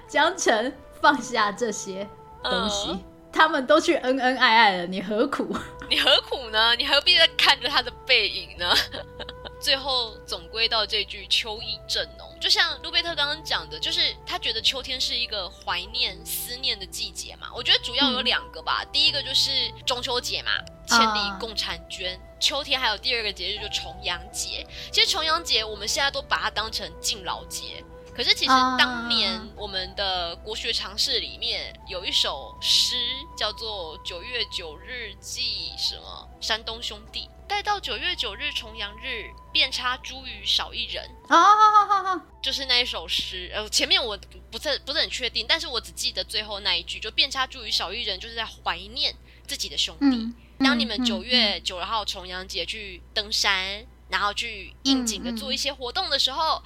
[0.08, 2.08] 江辰放下这些
[2.44, 3.00] 东西。
[3.34, 5.56] 他们都去恩恩爱爱了，你何苦？
[5.92, 6.74] 你何苦呢？
[6.78, 8.74] 你何必在看着他的背影呢？
[9.60, 17.50] 最后总归到这句“秋意正浓”，就像路贝特刚刚讲的，就是他觉得秋天是一个怀念、思念的季节嘛。
[17.54, 20.52] 我觉得主要有两个吧，第一个就是中秋节嘛，
[20.88, 22.18] 千里共婵娟。
[22.40, 24.66] 秋天还有第二个节日就重阳节。
[24.94, 27.84] 其实重阳节我们现在都把它当成敬老节。
[28.14, 32.96] 可是其实当年我们的国学常识里面有一首诗
[33.38, 41.10] 叫做《九月九日祭什么山东兄弟》，待到九月九日重阳日，遍插茱萸少一人。
[41.30, 43.50] 好好好好，就是那一首诗。
[43.56, 44.20] 呃，前面我
[44.52, 49.16] 不是不是很确定，但是我只记得最后那一句，就遍插茱萸少一人，就是在怀念
[49.48, 50.34] 自己的兄弟。
[50.64, 56.62] 当你们九月九号重阳节去登山，然后去应景的做一些活动的时候。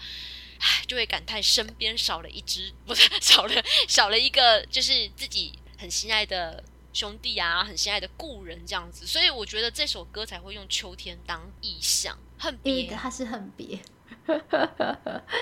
[0.65, 3.53] 唉，就会感叹身边少了一只，不是 少了
[3.87, 9.05] 少了一个，就是自己很心爱的兄弟啊，很心爱的故人这样子。
[9.05, 13.79] 所以我觉得这首歌才会用秋天当意象，恨别，他是恨别，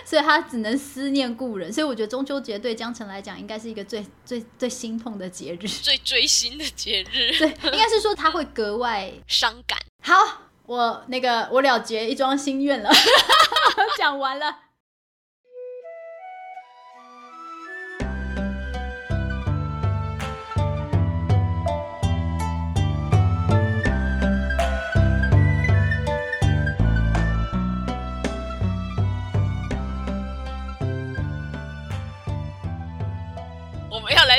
[0.04, 1.72] 所以他只能思念故人。
[1.72, 7.38] 所以我觉得中秋节对江城来讲，应该是一个最最最心痛的节日，最追星的节日。
[7.38, 9.80] 对，应该是说他会格外 伤感。
[10.02, 12.92] 好，我那个我了结一桩心愿了，
[13.98, 14.60] 讲完了。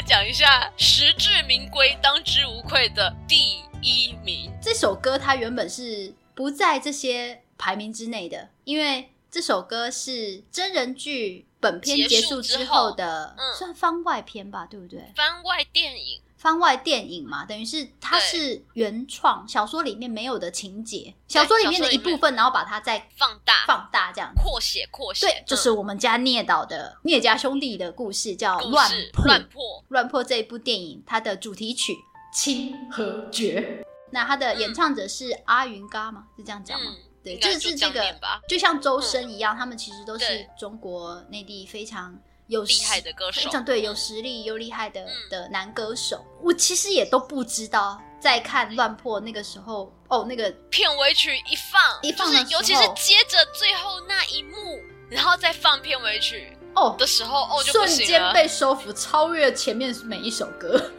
[0.06, 4.52] 讲一下实至名归、当之无愧的第一名。
[4.60, 15.00] 这首歌它原本是不在这些排名之内的，因为这首歌是真人剧本片结束之后的，算番外篇吧，对不对？
[15.16, 16.20] 番外电影。
[16.44, 25.26] 番外电影嘛，等于是它是原创小说里面没有的情节，小说里面的一部分，然后把它再放大、放大这样扩写、扩写。
[25.26, 29.24] 对，就是我们家聂导的聂家兄弟的故事，叫《乱破》。
[29.26, 31.94] 乱破，乱破这一部电影，它的主题曲
[32.36, 36.26] 《清和绝》，那它的演唱者是阿云嘎吗？
[36.36, 36.94] 是这样讲吗？
[37.22, 38.04] 对，就是这个，
[38.46, 42.14] 就像周深一样，他们其实都是中国内地非常。
[42.48, 48.00] 有厉害的歌手，非常对，有实力又厉害的的男歌手，我其实也都不知道。
[48.20, 54.80] 在看《乱破》那个时候，哦，那个片尾曲一放，一放的尤其是接着最后那一幕，
[55.10, 60.90] 然后再放片尾曲哦的时候，哦，瞬间被收服，超越前面每一首歌。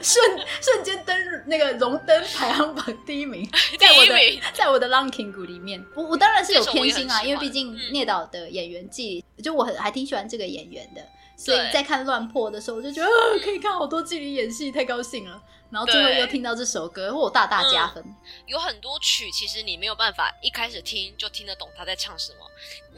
[0.00, 1.16] 瞬瞬间登
[1.46, 11.04] 那个荣登排行榜第一名， 在我的在我的 ranking 里面，我我当然是有偏心啊，因为毕竟聂导的演员记，就我很还挺喜欢这个演员的，
[11.36, 13.08] 所以在看乱破的时候，我就觉得
[13.42, 15.42] 可以看好多剧里演戏，太高兴了。
[15.70, 18.04] 然后最后又听到这首歌，我大大加分。
[18.46, 22.46] 有很多曲其实你没有办法一开始听就听得懂他在唱什么，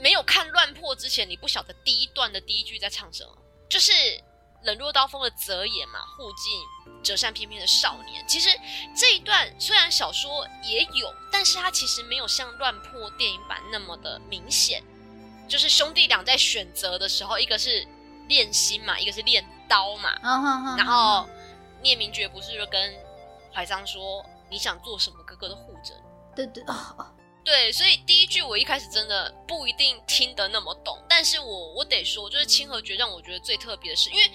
[0.03, 3.31] 没有看乱破之前，你不晓得第一段的第一句在唱什么，
[3.69, 3.93] 就是。
[4.65, 6.61] 冷若刀锋的泽言嘛，护尽
[7.03, 8.25] 折扇翩翩的少年。
[8.27, 8.49] 其实
[8.97, 14.83] 这一段虽然小说也有，但是它其实没有像乱破电影版那么的明显。
[15.47, 17.87] 就是兄弟俩在选择的时候，一个是
[18.29, 20.19] 练心嘛，一个是练刀嘛。
[20.77, 21.29] 然后
[21.83, 22.95] 聂明觉不是就跟
[23.53, 25.93] 怀桑说：“你想做什么，哥哥都护着。”
[26.35, 27.13] 对对啊。
[27.45, 34.31] 对，所以第一句我一开始真的不一定听得那么懂，但是我我得说，就是清河诀让我觉得最特别的是，因为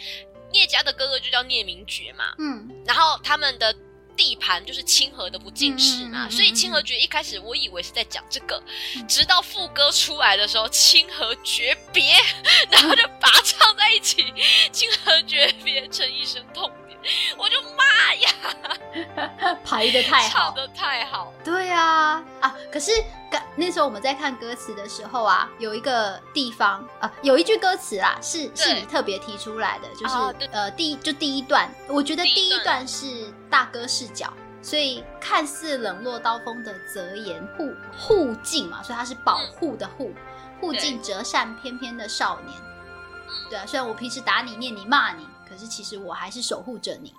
[0.52, 3.76] 聂家的哥哥就叫聂明觉嘛，嗯，然后他们的
[4.15, 8.62] 地盘就是清河的不进士嘛，所以清河诀一开始我以为是在讲这个，
[9.08, 12.15] 直到副歌出来的时候，清河诀别，
[12.69, 14.34] 然后就把它唱在一起，
[14.72, 16.69] 清河诀别成一声痛。
[17.38, 22.56] 我就妈呀， 排的太好，唱的太好，对啊啊！
[22.72, 22.92] 可是
[23.56, 32.86] 那时候我们在看歌词的时候啊，有一个地方啊，有一句歌词啊，是是你特别提出来的，就是呃，第就第一段，我觉得第一段。
[32.88, 40.12] 是大哥视角，所以看似冷落刀锋的泽言护护镜嘛，所以他是保护的护
[40.60, 42.58] 护镜折扇翩翩的少年，
[43.50, 45.29] 对啊，虽然我平时打你、念你、骂你。
[45.60, 47.13] 可是其实我还是守护着你，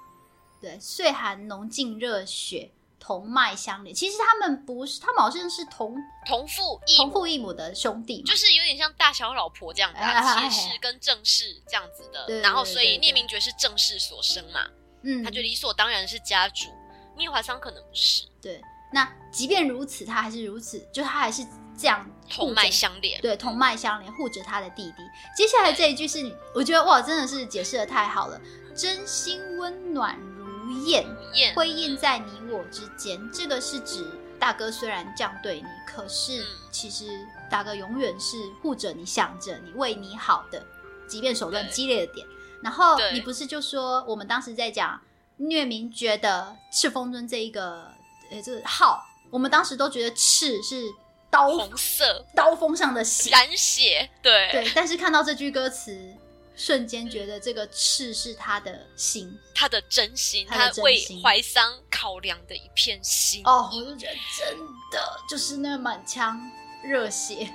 [0.63, 3.95] 对，岁寒浓尽热血，同脉相连。
[3.95, 5.95] 其实他们不是，他们好像是同
[6.27, 12.41] 同父异同父异母的兄弟，就是有点像大小老婆这样 的，骑士跟正室这样子的。
[12.41, 14.67] 然后所以聂明觉是正室所生嘛，
[15.03, 16.71] 嗯，他就理所当然是家主。
[17.19, 18.63] 聂怀桑可能不是，对。
[18.91, 21.47] 那即便如此，他还是如此，就他还是。
[21.77, 25.03] 这样同脉相连，对，同脉相连，护着他的弟弟。
[25.37, 28.41] 接下来这一句是，我觉得哇，真的是解释的太好了。
[28.75, 31.05] 真心温暖如燕，
[31.57, 33.19] 辉映在你我之间。
[33.33, 34.07] 这个是指
[34.39, 40.65] 大哥虽然这样对你，可是其实大哥永远是护着你，想着你，为你好的，
[41.09, 42.27] 即便手段激烈的点。
[42.63, 45.01] 然后你不是就说，我们当时在讲
[45.39, 47.91] 虐明觉得赤峰尊这一个
[48.31, 50.85] 呃这个号，我们当时都觉得赤是。
[51.31, 54.73] 刀红色刀锋上的血，染血，对对。
[54.75, 55.97] 但是看到这句歌词，
[56.57, 63.43] 瞬间觉得这个赤是他的心，他的真心，他为怀桑考量的一片心。
[63.45, 64.59] 哦，我就觉得真
[64.91, 66.39] 的就是那满腔
[66.83, 67.49] 热血。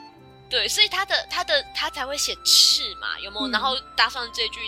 [0.49, 3.49] 对，所以他的他的他才会写赤嘛，有没有？
[3.49, 4.59] 然后搭上这句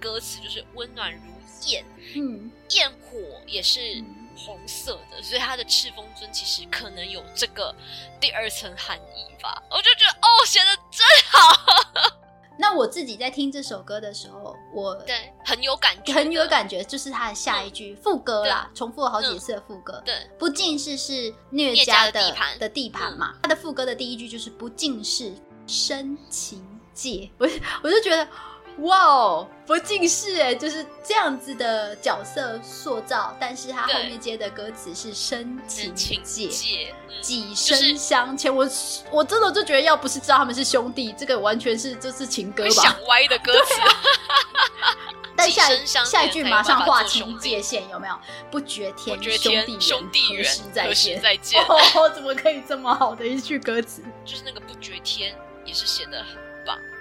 [0.00, 1.20] 歌词，就是温暖如
[1.66, 4.02] 焰，嗯，焰火也是。
[4.36, 7.74] 红色的，所以他的赤峰尊其实可能有这个
[8.20, 9.62] 第二层含义吧。
[9.70, 12.16] 我就觉得哦，写的真好。
[12.58, 20.00] 那我我自己在听这首歌的时候，我对很有感觉，很有感觉，就是他的下一句副歌啦，重复了好几次的副歌。
[20.04, 23.34] 对，不尽是是虐家的地盘的地盘嘛。
[23.42, 25.34] 他的副歌的第一句就是不尽是
[25.66, 26.64] 深情
[26.94, 27.48] 界， 我
[27.82, 28.26] 我就觉得。
[28.78, 36.48] 哇哦，不近视哎，就是这样子的角色塑造，但是他后面接的歌词是深情界，
[37.22, 38.54] 几生相牵。
[38.54, 38.68] 我
[39.10, 42.70] 我真的就觉得，要不是知道他们是兄弟，这个完全是就是情歌吧？
[42.70, 43.80] 想歪的歌词。
[45.38, 48.18] 但下下一句马上划清界限，有没有？
[48.50, 51.62] 不觉天兄弟缘，何时再见？
[51.62, 54.02] 哦，怎么可以这么好的一句歌词？
[54.24, 56.24] 就是那个不觉天，也是写的。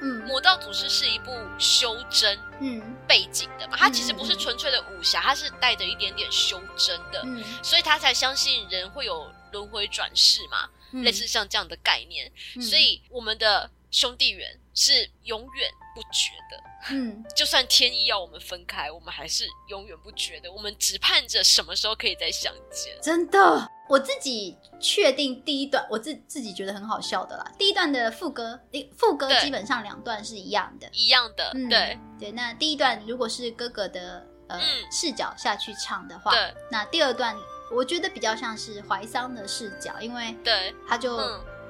[0.02, 2.82] 嗯，《魔道祖师》是一部修真嗯。
[3.08, 10.68] 背景的嘛，它其实不是纯粹的武侠，它是带着一点点修真的，嗯，所以他才相信人会有轮回转世嘛，
[11.04, 23.72] 类似像这样的概念，所以我们的兄弟缘是永远不绝的，嗯，就算天意要我们分开，我们还是永远不觉得，我们只盼着什么时候可以再相见，真的。
[23.88, 27.50] 我自己确定第一段，我自自己觉得很好笑的啦。
[27.58, 28.60] 第一段的副歌，
[28.98, 31.52] 副歌基本上两段是一样的，一样的。
[31.54, 31.98] 嗯对。
[32.20, 34.60] 对，那第一段如果是哥哥的呃
[34.92, 36.34] 视角下去唱的话，
[36.70, 37.34] 那第二段
[37.72, 40.76] 我觉得比较像是怀桑的视角，因为对。
[40.86, 41.18] 他就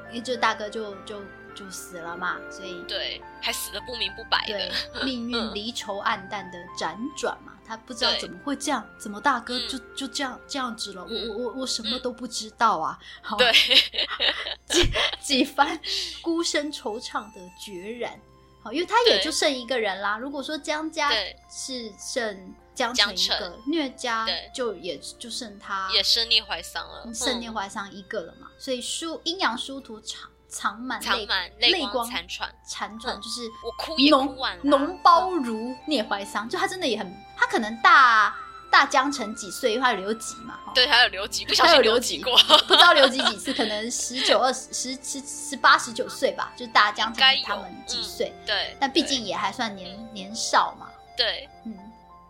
[0.09, 1.21] 因为就大哥就就
[1.55, 4.71] 就死了嘛，所以对还死的不明不白的，
[5.05, 7.53] 命运离愁暗淡的辗转嘛。
[7.67, 11.03] 他不知道怎么会这样，怎么大哥就就这样这样子了？
[11.03, 12.99] 我我我我什么都不知道啊！
[13.23, 13.51] 好对，
[14.67, 14.87] 几
[15.19, 15.79] 几番
[16.21, 18.19] 孤身惆怅的决然，
[18.61, 20.15] 好，因为他也就剩一个人啦。
[20.15, 21.09] 如果说江家
[21.49, 28.47] 是剩江城一个，虐家就也就剩他，也剩聂怀桑了，剩聂怀桑一个了嘛。
[28.59, 30.29] 所以书阴阳殊途长。
[30.47, 31.01] 藏满
[31.59, 38.35] 泪光残喘，残喘就是我哭也哭完脓包如聂怀桑，就他真的也很，他可能大
[38.71, 42.37] 大江城几岁，因为他有留级嘛，对，他有留级，不小心留级过，
[42.67, 50.87] 不知道留级几 次，可能十九、二十、十、十、十八、十九岁吧，就大江城他们几岁，对，但毕竟也还算年年少嘛，
[51.17, 51.77] 对，嗯。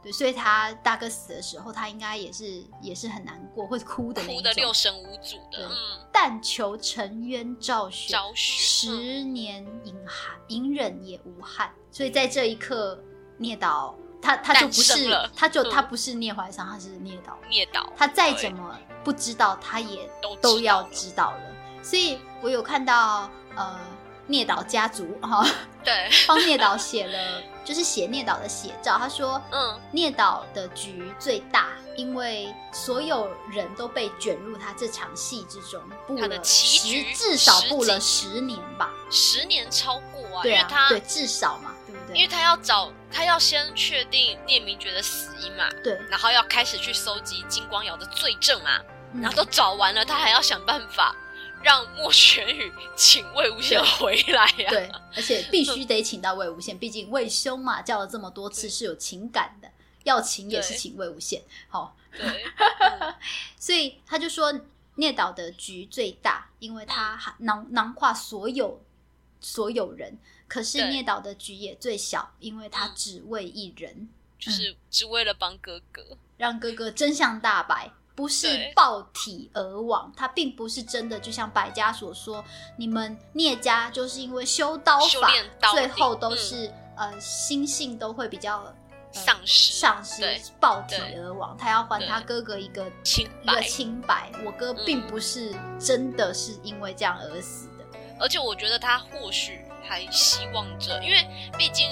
[0.05, 5.67] 对，所以他大哥死的时候，他应该也是也是很难过，会哭的哭的六神无主的。
[5.67, 5.71] 嗯，
[6.11, 11.73] 但求沉冤昭雪，十年隐寒隐忍也无憾。
[11.89, 13.01] 所以在这一刻，
[13.39, 17.35] 聂导他他就不是，他就他不是聂怀桑，他是聂导。
[17.49, 20.07] 聂导，他再怎么不知道，他也
[20.39, 21.39] 都要知道了。
[21.81, 23.79] 所以我有看到呃。
[24.27, 25.45] 聂导家族哈，
[25.83, 28.97] 对， 帮聂导写了，就是写聂导的写照。
[28.97, 42.17] 他说，嗯，聂导的局最大，因为所有人都被卷入他这场戏之中，布了十，至少布了十年吧，十年超过啊，对啊，对，至少嘛，对不对？
[42.17, 48.81] 因为他要找，他要先确定聂明觉的死因嘛，对，然后要开始去搜集金光瑶的罪证啊，
[49.21, 51.15] 然后都找完了，他还要想办法。
[51.65, 54.69] 让莫玄宇请魏无羡回来呀！
[54.69, 59.71] 对，而且必须得请到魏无羡，毕竟魏兄嘛叫了这么多次是有情感的，
[60.03, 61.41] 要请也是请魏无羡。
[61.67, 62.45] 好，对，
[63.57, 64.53] 所以他就说
[64.97, 68.79] 聂导的局最大，因为他囊囊括所有
[69.41, 74.07] 所有人，可是聂导的局也最小，因为他只为一人，
[74.37, 77.91] 就是只为了帮哥哥，让哥哥真相大白。
[78.15, 82.41] 不是爆体而亡，他并不是真的，就像百家所说，
[82.77, 85.29] 你们聂家就是因为修刀法，
[85.73, 88.73] 最后都是呃心性都会比较
[89.11, 90.23] 丧失，丧失
[90.61, 91.57] 暴体而亡。
[91.57, 94.31] 他要还他哥哥一个清一个清白。
[94.45, 97.85] 我哥并不是真的是因为这样而死的，
[98.17, 101.89] 而且我觉得他或许还希望着，因为毕竟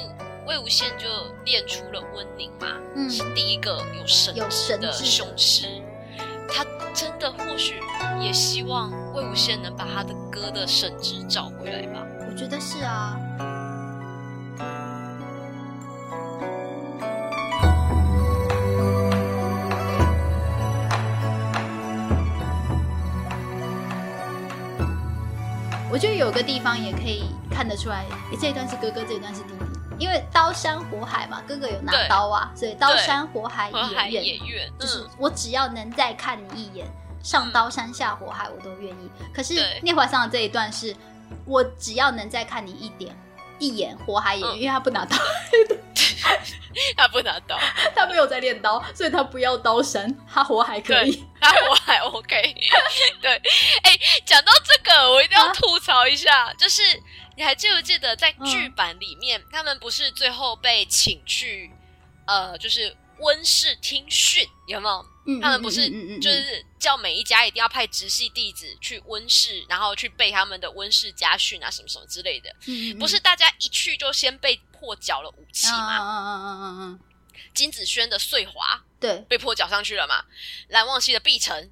[0.47, 1.07] 魏无羡就
[1.43, 5.82] 练出了温宁嘛，嗯，是第一个有神有神的雄狮。
[6.53, 7.81] 他真的或许
[8.21, 12.05] 也希望魏无羡能把他的哥的神智找回来吧？
[12.29, 13.17] 我觉得是啊。
[25.91, 28.05] 我觉得有个地方也可以看得出来，
[28.39, 29.72] 这一段是哥哥，这一段是弟弟。
[30.03, 33.71] 因为刀山火海嘛，哥哥有拿刀啊，所以刀山火海
[34.09, 36.85] 也愿，就是我只要能再看你一眼，
[37.23, 39.09] 上刀山下火海我都愿意。
[39.33, 40.93] 可是聂怀桑的这一段是，
[41.45, 43.15] 我只要能再看你一点
[43.59, 45.15] 一眼，火海也愿，因为他不拿刀，
[46.97, 47.57] 他不拿刀，
[47.95, 52.55] 他没有在练刀，所以他不要刀山，他火海可以，他火海 OK。
[53.21, 53.31] 对，
[53.83, 56.81] 哎，讲到这个，我一定要吐槽一下，就是。
[57.36, 61.71] 你还记不记得在剧版里面，他们不是最后被请去，
[62.25, 65.05] 呃，就是温室听训，有没有？
[65.41, 72.53] 他们不是就是叫每一家一定要派直系弟子去温室，然后去背他们的温室家训啊，什么什么之类的。
[72.99, 75.97] 不是大家一去就先被迫缴了武器吗？
[75.97, 76.99] 嗯嗯嗯嗯嗯。
[77.53, 80.25] 金子轩的碎华对被迫缴上去了嘛？
[80.67, 81.71] 蓝忘溪的碧城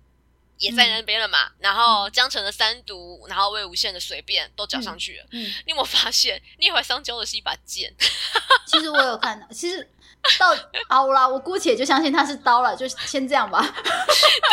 [0.61, 1.51] 也在那边了嘛？
[1.59, 5.25] 然后江城的三毒，然后魏无羡的随便都缴上去了。
[5.31, 7.93] 嗯，你有没有发现聂怀桑教的是一把剑？
[8.65, 9.89] 其实我有看到，其实。
[10.37, 10.55] 到
[10.87, 13.59] 好啦，我姑且就相信他是刀了，就先这样吧。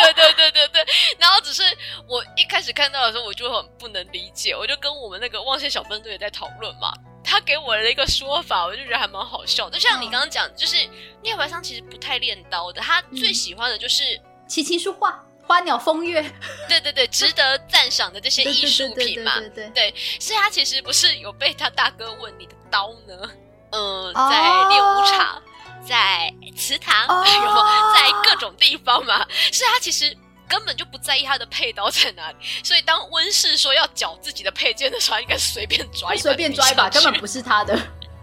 [0.01, 0.83] 对对对对对，
[1.19, 1.61] 然后只是
[2.07, 6.91] 我一开始看到的时候，我就很不能理解，我就跟我们那个望线小分队也在讨论嘛。
[7.23, 9.69] 他给我的一个说法，我就觉得还蛮好笑。
[9.69, 10.75] 就像你刚刚讲，就是
[11.21, 16.21] 聂怀桑其实不太练刀的，他最喜欢的就是琴棋书画、花鸟风月。
[16.67, 19.39] 对对对，值得赞赏的这些艺术品嘛。
[19.39, 23.31] 对对对，所以他其实不是有被他大哥问你的刀呢？
[23.71, 25.41] 嗯，在练武场。
[25.87, 27.63] 在祠堂，然后
[27.95, 37.79] 在各种地方嘛，是他其实根本就不在意他的配刀在哪里，所以当温氏说要缴自己的配件的时候，应该随便抓一随便抓一把，根本不是他的，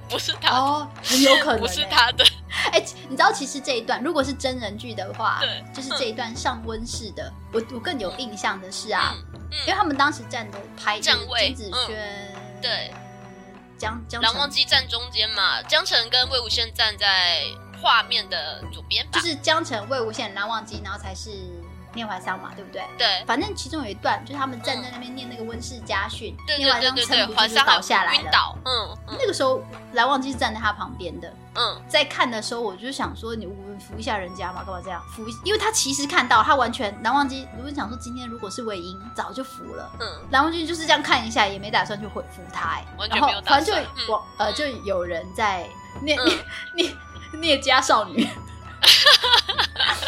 [0.09, 2.25] 不是他哦，很有可能不是他的。
[2.73, 9.15] 哎，你知道其实这一段如果是真人剧的话，对，就是这一段上温室的，我我更有印象的是啊，
[9.67, 12.93] 因为他们当时站的拍站位，金子轩对。
[13.79, 17.43] 江江蓝忘机站中间嘛，江城跟魏无羡站在
[17.83, 21.29] 画面的左边，就是江城、魏无羡、蓝忘机，然后才是
[21.97, 22.85] 聂怀桑嘛，对不对？
[22.97, 28.59] 对，反正其中有一段就是他们站在那边念那个温室家训，聂怀桑撑不住就倒下来了。
[28.65, 29.61] 嗯，那个时候
[29.95, 31.33] 蓝忘机是站在他旁边的。
[31.59, 33.47] 嗯，在看的时候我就想说，你
[33.81, 35.27] 扶一下人家嘛，干嘛这样扶？
[35.43, 39.91] 因为他其实看到他完全蓝忘机，如果想说今天如果是魏婴，早就扶了。
[39.99, 42.69] 嗯，蓝忘机就是这样看一下，也没打算去回扶他。
[42.69, 45.67] 哎，然后反正就我呃，就有人在
[46.03, 46.39] 念念
[46.75, 46.93] 念
[47.33, 48.29] 聂家少女，聂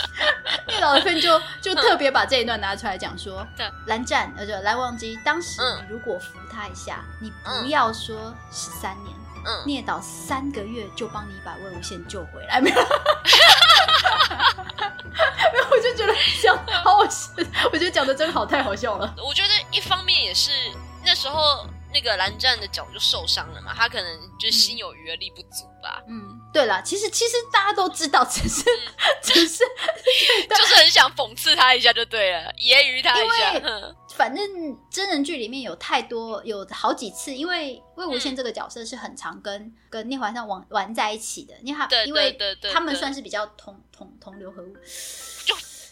[0.81, 3.47] 老师就就特别把这一段拿出来讲说，
[3.87, 9.15] 蓝湛呃，就蓝忘机，当时如果扶他一下，你不要说十三年。
[9.15, 9.19] 嗯
[9.65, 12.77] 聂导三个月就帮你把魏无羡救回来，没有？
[12.77, 12.83] 没
[15.59, 16.13] 有，我就觉得
[16.43, 16.55] 讲
[16.85, 17.33] 好好笑，
[17.73, 19.15] 我觉得讲的真好，太好笑了。
[19.17, 20.51] 我觉得一方面也是
[21.03, 26.03] 那时候那个蓝湛的脚就受伤了嘛，他可能就心有余而力不足吧。
[26.09, 28.65] 嗯，对了，其实其实大家都知道，只是
[29.23, 29.65] 只是
[30.49, 33.95] 就是很想讽刺他一下就对了，揶揄他一下。
[34.15, 42.37] 反正真人剧里面有太多，有好几次，因为魏无羡这个角色是很常跟跟聂怀桑玩玩在一起的，因为他因为
[42.73, 44.81] 他们算是比较同同同流合污，就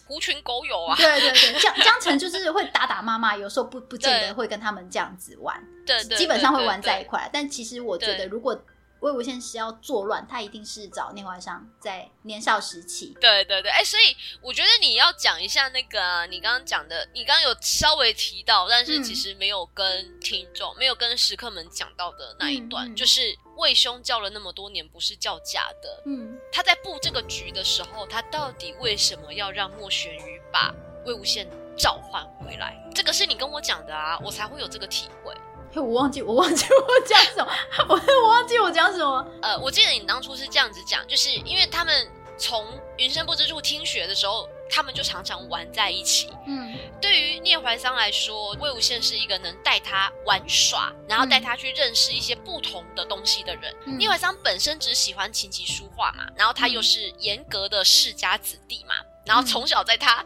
[0.06, 0.96] 狐群狗友啊。
[0.96, 7.28] 对对对，江 江城就是会打打骂骂，有时候不不见得会跟他们这样子玩，对，基本上会玩在一块。
[7.32, 8.64] 但其实我觉得如果。
[9.00, 13.16] 魏无羡是要作乱，他一定是找聂怀商在年少时期。
[13.20, 26.02] 对对对，哎，所以我觉得你要讲一下那个你刚刚讲的，你刚刚有稍微提到，但是其实没有跟听众、没有跟食客们讲到的那一段，就是魏兄叫了那么多年，不是叫假的。
[26.06, 30.74] 嗯，他在布这个局的时候，他到底为什么要让莫玄羽把
[31.04, 32.76] 魏无羡召唤回来？
[32.94, 35.34] 这个是你跟我讲的啊，我才会有这个体会。
[35.80, 37.52] 我忘记，我忘记我讲什么，
[37.88, 39.26] 我我忘记我讲什么。
[39.42, 42.08] 呃，我记得你当初是这样子讲，就是因为他们
[42.38, 42.66] 从
[42.96, 46.28] 云深不知处听学的时候，他们就常常玩在一起。
[46.46, 53.74] 嗯，对于聂怀桑来说，魏无羡是一个能带他玩耍，然后带他去认识一些不同的东西的人。
[53.98, 60.24] 聂怀桑本身只喜欢琴棋书画嘛，然后他又是严格的世家子弟嘛，然后从小在他。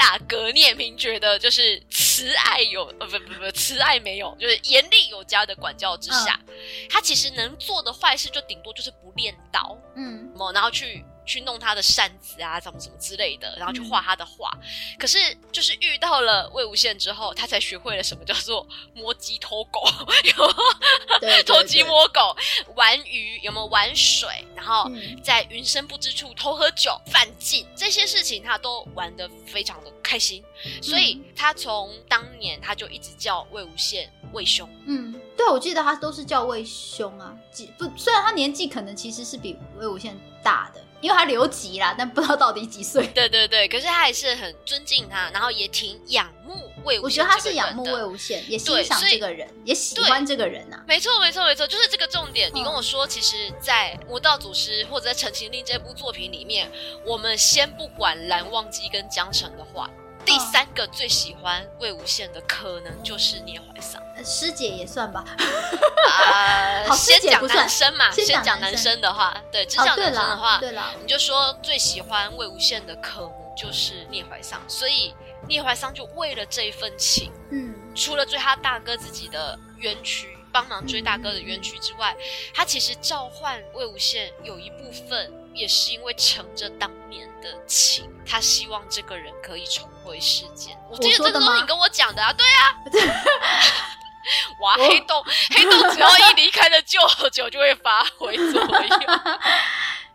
[0.00, 6.40] 大哥聂明觉得就是慈爱有呃不不不慈爱没有，就是严厉有加的管教之下，
[6.88, 11.04] 他其实能做的坏事就顶多就是不练刀，嗯，然后去。
[11.24, 14.50] 去弄他的扇子啊，怎么怎么之类的，然后去画他的画。
[14.98, 15.18] 可是
[15.52, 19.80] 就是遇到了魏无羡之后，他才学会了什么叫做摸鸡偷狗，
[20.36, 22.36] 有 偷鸡摸狗，
[22.74, 24.44] 玩鱼有没有玩水？
[24.56, 24.90] 然后
[25.22, 30.42] 在云深不知处偷喝酒、犯禁这些事情，他都玩的非常的开心。
[30.82, 34.68] 所以他从当年他就一直叫魏无羡魏兄。
[34.86, 37.34] 嗯，对，我记得他都是叫魏兄啊。
[37.78, 40.12] 不，虽然他年纪可能其实是比魏无羡
[40.42, 40.84] 大的。
[41.00, 43.06] 因为他留级啦，但不知道到底几岁。
[43.08, 47.04] 对 对对，可是他还是很尊敬他，然后也挺仰慕魏无羡。
[47.04, 50.82] 我觉得他是仰慕魏无羡，也欣赏这个人，也喜欢这个人呐。
[50.86, 52.50] 没错没错没错，就是这个重点。
[52.54, 56.70] 你跟我说，其实，在《魔道祖师》或者在《陈情令》这部作品里面，
[57.06, 59.88] 我们先不管蓝忘机跟江澄的话，
[60.24, 65.24] 第三个最喜欢魏无羡的可能就是聂怀桑，师姐也算吧。
[66.08, 69.00] 啊，先讲男生嘛，先讲男生。
[69.00, 75.14] 的话，对，只讲男生的话，对了，你就说最喜欢魏无羡的可能就是聂怀桑，所以
[75.48, 82.16] 聂怀桑就为了这一份情，嗯，除了追他大哥自己的冤屈，帮忙追大哥的冤屈之外，
[82.54, 90.76] 他其实召唤魏无羡有一部分也是因为乘着当年的情，他希望这个人可以重回世间。
[90.90, 92.76] 我记得这个都是你跟我讲的啊，对啊。
[94.60, 97.00] 哇，黑洞，黑洞只要一离开了舅
[97.32, 98.98] 舅，就会发挥作用。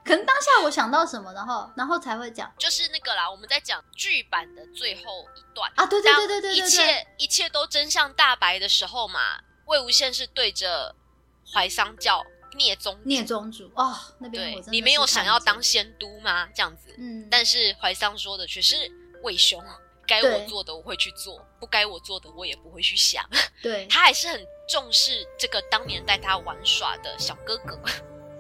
[0.06, 3.30] 可能当下我想到什么，然后，然后才会讲，就是那个啦。
[3.30, 10.96] 我们在讲剧版的最后一段啊，对对对对对，一切一切都真相大白的时候嘛，魏无羡是对着
[11.54, 12.24] 怀桑叫
[12.56, 16.48] 聂宗聂宗主哦，那边你没有想要当仙都吗？
[16.56, 18.76] 这样子，嗯，但是怀桑说的却是
[19.24, 19.64] 魏兄。
[20.08, 23.28] 该我做的我会去做，不该我做的我也不会去想。
[23.60, 24.40] 对他还是很
[24.70, 27.76] 重视这个当年带他玩耍的小哥哥。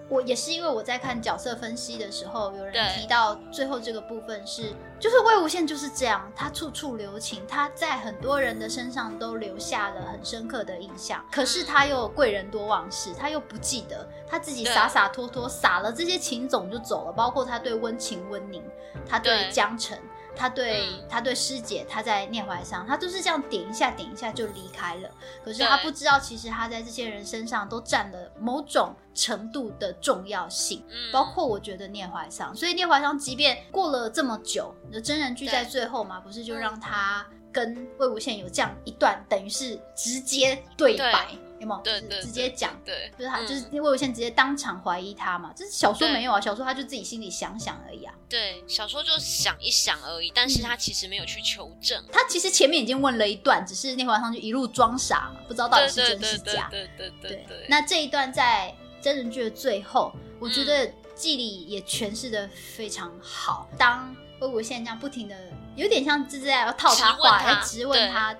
[0.07, 11.25] 我也是因为我在看角色分析的时候，有人提到最后这个部分是，就是魏无羡就是这样，他处处留情，他在很多人的身上都留下了很深刻的印象。
[11.31, 18.63] 可是他又贵人多忘事，他又不记得他自己洒洒脱脱撒了这些情种就走了，包括他对温情温宁，
[19.09, 19.97] 他对江澄。
[20.35, 25.09] 他对他对师姐，他在念怀上，他都是这样点一下点一下就离开了。
[25.43, 30.83] 可是他不知道，其实他在这些人身上都占了某种程度的重要性。
[31.11, 37.25] 包括我觉得念怀上，所以念怀上即便过了这么久，你的真人剧在最后嘛，不是就让他
[37.55, 41.29] 跟魏无羡有这样一段，等于是直接对白。
[41.57, 41.81] 有没有？
[41.81, 45.53] 对对，直接讲，对，就是他，就是魏无羡直接当场怀疑他嘛。
[45.55, 48.13] 这是小说没有啊，小说他就自己心里想想而已啊。
[48.27, 52.03] 对，小说就想一想而已，但是他其实没有去求证。
[52.11, 56.67] 他其实前面已经问了一段，只是那会儿上就一路装傻嘛，不知道到底是真是假。
[56.69, 57.65] 对对对对。
[57.69, 63.69] 那这一段在真人剧的最后，我觉得季里也诠释的非常好。
[63.77, 65.35] 当魏无羡这样不停的，
[65.75, 68.39] 有点像就是在要套他话来质问他的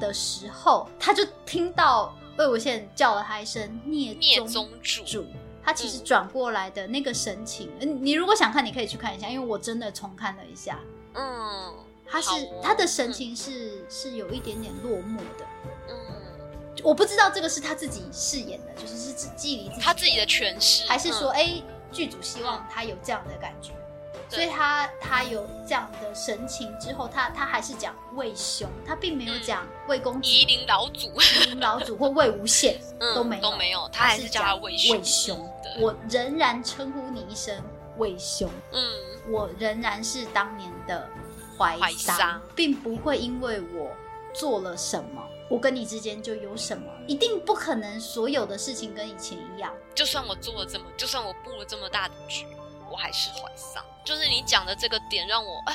[0.00, 2.14] 的时候，他就听到。
[2.38, 5.26] 魏无羡叫了他一声“聂宗主”，
[5.62, 10.80] 他其实转过来的那个神情，嗯，你如果想看，你可以去看一下，因为我真的重看了一下，
[11.12, 11.74] 嗯，
[12.06, 12.30] 他是
[12.62, 15.46] 他的神情是是有一点点落寞的，
[15.90, 15.94] 嗯，
[16.82, 21.62] 我不知道这个是他自己饰演的，就是是记里他自己的诠释，还是说，哎，
[21.92, 23.72] 剧组希望他有这样的感觉。
[24.32, 32.76] 所以他他有这样的神情之后，他他还是讲魏兄，他并没有讲魏公子、夷陵老祖、夷陵老祖或魏无羡
[33.14, 35.48] 都没有都没有，他还是叫他魏兄。
[35.78, 37.54] 我仍然称呼你一声
[37.98, 38.82] 魏兄，嗯，
[39.30, 41.08] 我仍然是当年的
[41.58, 43.90] 怀桑，并不会因为我
[44.32, 49.72] 做了什么，我跟你之间就有什么，一定不可能所有的事情跟以前一样。
[49.94, 52.46] 就算我做了这么，就算我布了这么大的局。
[52.92, 55.72] 我还是怀上，就是你讲的这个点让我啊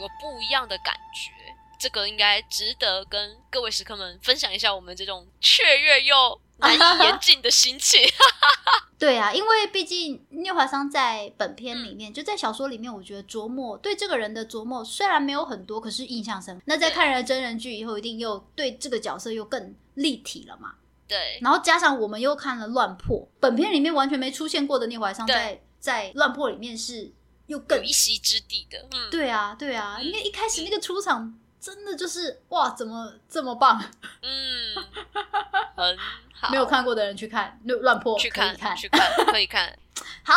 [0.00, 1.30] 有不一样的感觉，
[1.78, 8.02] 这个应该值得跟各位食客们分享一下我们这种雀跃又难以言 尽的心情。
[8.98, 16.60] 对啊，因为毕竟聂怀桑在本片里面，就在小说里面，我觉得琢磨对这个人的琢磨虽然没有很多，可是印象深。
[16.64, 20.74] 那在看了真人剧以后，一定又对这个角色又更立体了嘛？
[21.06, 21.38] 对。
[21.42, 25.60] 然后加上我们又看了《乱破》，本片里面完全没出现过的聂怀桑在。
[25.86, 27.12] 在乱破里面是
[27.46, 33.80] 又更有一席之地的，嗯，对啊，对啊，因为一开始那个出场真的就是哇，怎么这么棒？
[34.20, 34.74] 嗯，
[35.76, 35.96] 很
[36.34, 39.78] 好，没有看过的人去看乱乱破，去看，去看，可以看。
[40.26, 40.34] 好，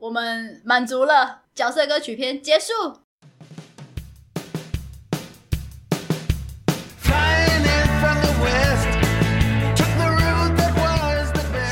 [0.00, 3.02] 我们满足了角色歌曲篇结束。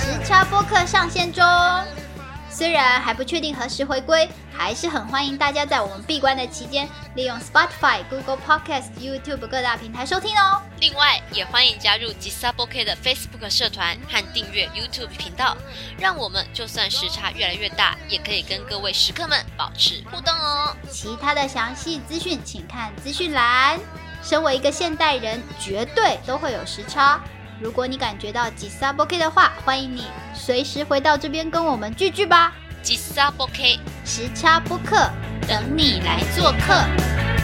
[0.00, 1.44] 时差播客上线中。
[2.56, 10.62] 虽然还不确定何时回归，还是很欢迎大家在我们闭关的期间，利用 Spotify、Google Podcast、YouTube 各大平台收听哦。
[10.80, 15.54] 另外，也欢迎加入吉萨波 K 的 Facebook 社团和订阅 YouTube 频道，
[15.98, 20.74] 让我们就算时差越来越大，也可以跟各位食客们保持互动哦。
[20.90, 23.78] 其他的详细资讯，请看资讯栏。
[24.22, 27.20] 身为一个现代人，绝对都会有时差。
[27.58, 30.04] 如果你感觉到吉萨波 K 的话，欢迎你
[30.34, 32.52] 随时回到这边跟我们聚聚吧。
[32.82, 35.10] 吉萨波 K 时差播客，
[35.48, 37.35] 等你来做客。